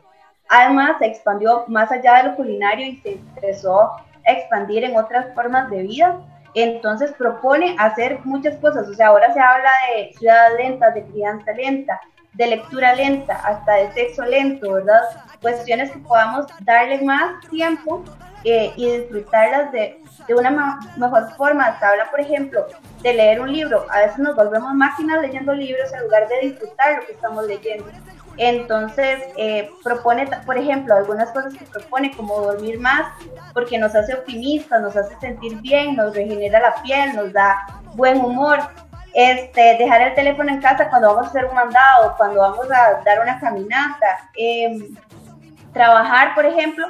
[0.50, 5.34] además se expandió más allá de lo culinario y se empezó a expandir en otras
[5.34, 6.20] formas de vida
[6.56, 11.52] entonces propone hacer muchas cosas, o sea, ahora se habla de ciudades lentas, de crianza
[11.54, 12.00] lenta,
[12.34, 15.02] de lectura lenta hasta de sexo lento, ¿verdad?
[15.42, 18.04] Cuestiones que podamos darle más tiempo
[18.44, 21.78] eh, y disfrutarlas de, de una mejor forma.
[21.80, 22.66] Se habla, por ejemplo,
[23.02, 23.86] de leer un libro.
[23.90, 27.86] A veces nos volvemos máquinas leyendo libros en lugar de disfrutar lo que estamos leyendo.
[28.38, 33.12] Entonces, eh, propone, por ejemplo, algunas cosas que propone, como dormir más,
[33.54, 38.20] porque nos hace optimistas, nos hace sentir bien, nos regenera la piel, nos da buen
[38.20, 38.60] humor.
[39.14, 43.04] Este, dejar el teléfono en casa cuando vamos a hacer un mandado, cuando vamos a
[43.04, 44.30] dar una caminata.
[44.36, 44.96] Em,
[45.72, 46.88] trabajar, por ejemplo,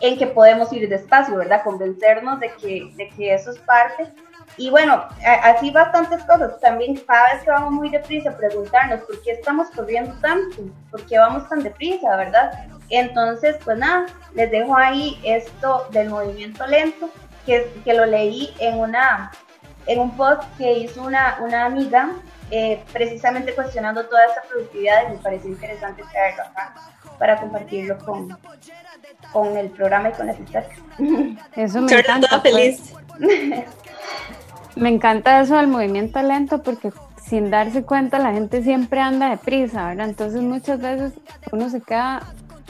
[0.00, 1.62] en que podemos ir despacio, ¿verdad?
[1.62, 4.12] Convencernos de que, de que eso es parte
[4.56, 5.04] y bueno,
[5.42, 6.58] así bastantes cosas.
[6.60, 10.56] También cada vez que vamos muy deprisa, preguntarnos por qué estamos corriendo tanto,
[10.90, 12.52] por qué vamos tan deprisa, ¿verdad?
[12.90, 17.08] Entonces, pues nada, les dejo ahí esto del movimiento lento,
[17.46, 19.30] que, que lo leí en, una,
[19.86, 22.10] en un post que hizo una, una amiga,
[22.50, 26.74] eh, precisamente cuestionando toda esa productividad y me pareció interesante traerlo acá
[27.18, 28.36] para compartirlo con,
[29.32, 30.72] con el programa y con las historias.
[31.54, 32.42] Eso me encanta.
[32.42, 32.42] Pues.
[32.42, 32.94] feliz.
[34.80, 36.90] Me encanta eso del movimiento lento porque
[37.22, 40.08] sin darse cuenta la gente siempre anda deprisa, ¿verdad?
[40.08, 41.12] Entonces muchas veces
[41.52, 42.22] uno se queda,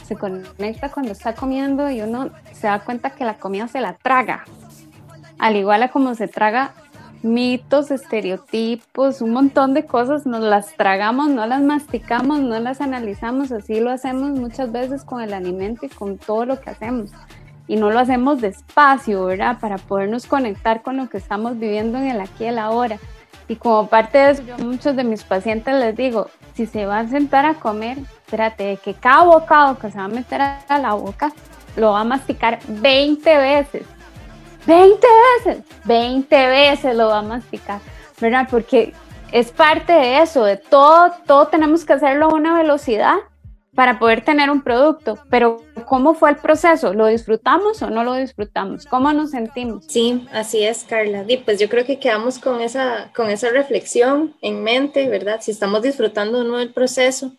[0.02, 3.92] se conecta cuando está comiendo y uno se da cuenta que la comida se la
[3.92, 4.42] traga.
[5.38, 6.72] Al igual a como se traga
[7.22, 13.52] mitos, estereotipos, un montón de cosas, nos las tragamos, no las masticamos, no las analizamos,
[13.52, 17.12] así lo hacemos muchas veces con el alimento y con todo lo que hacemos
[17.70, 19.58] y no lo hacemos despacio, ¿verdad?
[19.60, 22.98] Para podernos conectar con lo que estamos viviendo en el aquí y el ahora.
[23.46, 26.84] Y como parte de eso, yo a muchos de mis pacientes les digo, si se
[26.84, 30.40] van a sentar a comer, trate de que cada bocado que se va a meter
[30.42, 31.32] a la boca,
[31.76, 33.82] lo va a masticar 20 veces.
[34.66, 35.06] 20
[35.44, 37.78] veces, 20 veces lo va a masticar,
[38.20, 38.48] ¿verdad?
[38.50, 38.94] Porque
[39.30, 43.14] es parte de eso, de todo, todo tenemos que hacerlo a una velocidad
[43.74, 46.92] para poder tener un producto, pero ¿cómo fue el proceso?
[46.92, 48.84] ¿Lo disfrutamos o no lo disfrutamos?
[48.86, 49.84] ¿Cómo nos sentimos?
[49.86, 51.24] Sí, así es, Carla.
[51.28, 55.40] Y pues yo creo que quedamos con esa, con esa reflexión en mente, ¿verdad?
[55.40, 57.32] Si estamos disfrutando o no del proceso.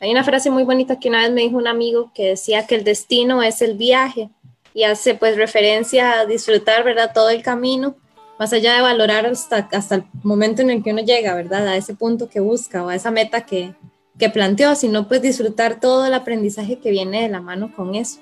[0.00, 2.74] Hay una frase muy bonita que una vez me dijo un amigo que decía que
[2.74, 4.28] el destino es el viaje
[4.74, 7.12] y hace pues referencia a disfrutar, ¿verdad?
[7.14, 7.96] Todo el camino,
[8.38, 11.66] más allá de valorar hasta, hasta el momento en el que uno llega, ¿verdad?
[11.68, 13.74] A ese punto que busca o a esa meta que,
[14.18, 18.20] que planteó, sino pues disfrutar todo el aprendizaje que viene de la mano con eso.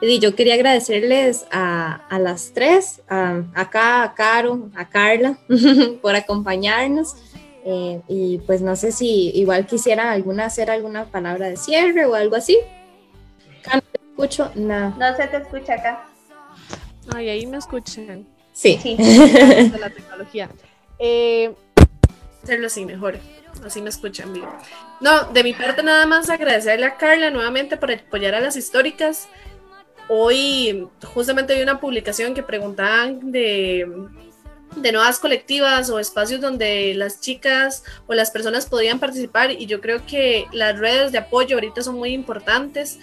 [0.00, 5.38] Y yo quería agradecerles a, a las tres, a, acá a Caro, a Carla,
[6.02, 7.14] por acompañarnos.
[7.66, 12.14] Eh, y pues no sé si igual quisiera alguna hacer alguna palabra de cierre o
[12.14, 12.58] algo así.
[13.72, 14.94] no te escucho nada.
[14.98, 16.06] No se te escucha acá.
[17.14, 18.26] Ay, ahí me escuchan.
[18.52, 18.78] Sí.
[18.82, 18.96] sí.
[18.98, 20.50] De la tecnología.
[20.98, 21.54] Eh,
[22.42, 23.18] hacerlo así mejor
[23.64, 24.46] así me escuchan bien.
[25.04, 29.28] No, de mi parte nada más agradecerle a Carla nuevamente por apoyar a las históricas.
[30.08, 33.86] Hoy justamente vi una publicación que preguntaban de,
[34.76, 39.82] de nuevas colectivas o espacios donde las chicas o las personas podían participar y yo
[39.82, 42.98] creo que las redes de apoyo ahorita son muy importantes.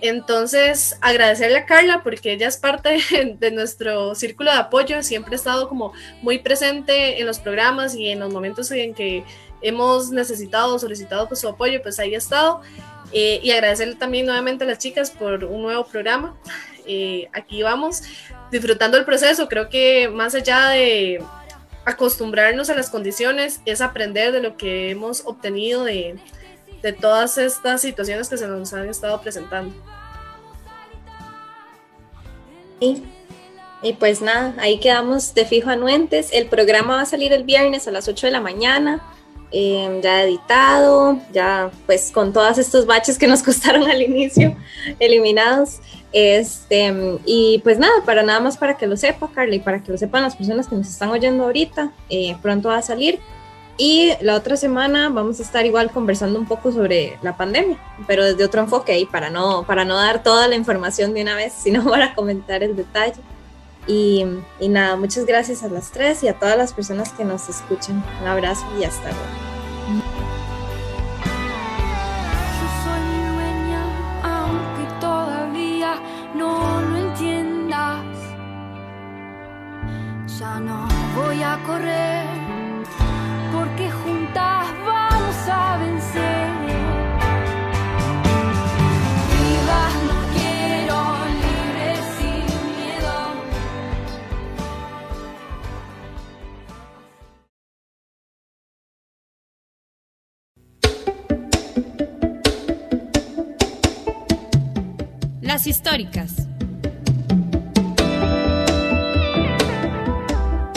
[0.00, 2.98] Entonces, agradecerle a Carla porque ella es parte
[3.38, 5.92] de nuestro círculo de apoyo, siempre ha estado como
[6.22, 9.22] muy presente en los programas y en los momentos en que
[9.62, 12.60] hemos necesitado, solicitado pues, su apoyo, pues ahí ha estado.
[13.12, 16.36] Eh, y agradecerle también nuevamente a las chicas por un nuevo programa.
[16.84, 18.02] Eh, aquí vamos
[18.50, 19.48] disfrutando el proceso.
[19.48, 21.22] Creo que más allá de
[21.84, 26.16] acostumbrarnos a las condiciones, es aprender de lo que hemos obtenido de,
[26.82, 29.74] de todas estas situaciones que se nos han estado presentando.
[32.80, 33.02] Y,
[33.82, 36.30] y pues nada, ahí quedamos de fijo anuentes.
[36.32, 39.02] El programa va a salir el viernes a las 8 de la mañana.
[39.54, 44.56] Em, ya editado, ya pues con todos estos baches que nos costaron al inicio,
[44.98, 45.80] eliminados.
[46.12, 46.92] Este,
[47.26, 49.98] y pues nada, para nada más para que lo sepa, Carla, y para que lo
[49.98, 53.20] sepan las personas que nos están oyendo ahorita, eh, pronto va a salir.
[53.76, 58.24] Y la otra semana vamos a estar igual conversando un poco sobre la pandemia, pero
[58.24, 61.52] desde otro enfoque y para no, para no dar toda la información de una vez,
[61.52, 63.20] sino para comentar el detalle.
[63.86, 64.24] Y,
[64.60, 68.04] nada, muchas gracias a las tres y a todas las personas que nos escuchan.
[68.20, 69.52] Un abrazo y hasta luego.
[80.38, 82.41] Ya no voy a correr,
[105.52, 106.48] Históricas.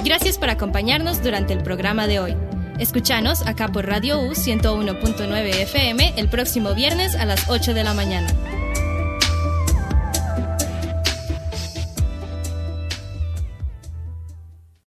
[0.03, 2.35] Gracias por acompañarnos durante el programa de hoy.
[2.77, 7.93] Escuchanos acá por Radio U 101.9 FM el próximo viernes a las 8 de la
[7.93, 8.27] mañana.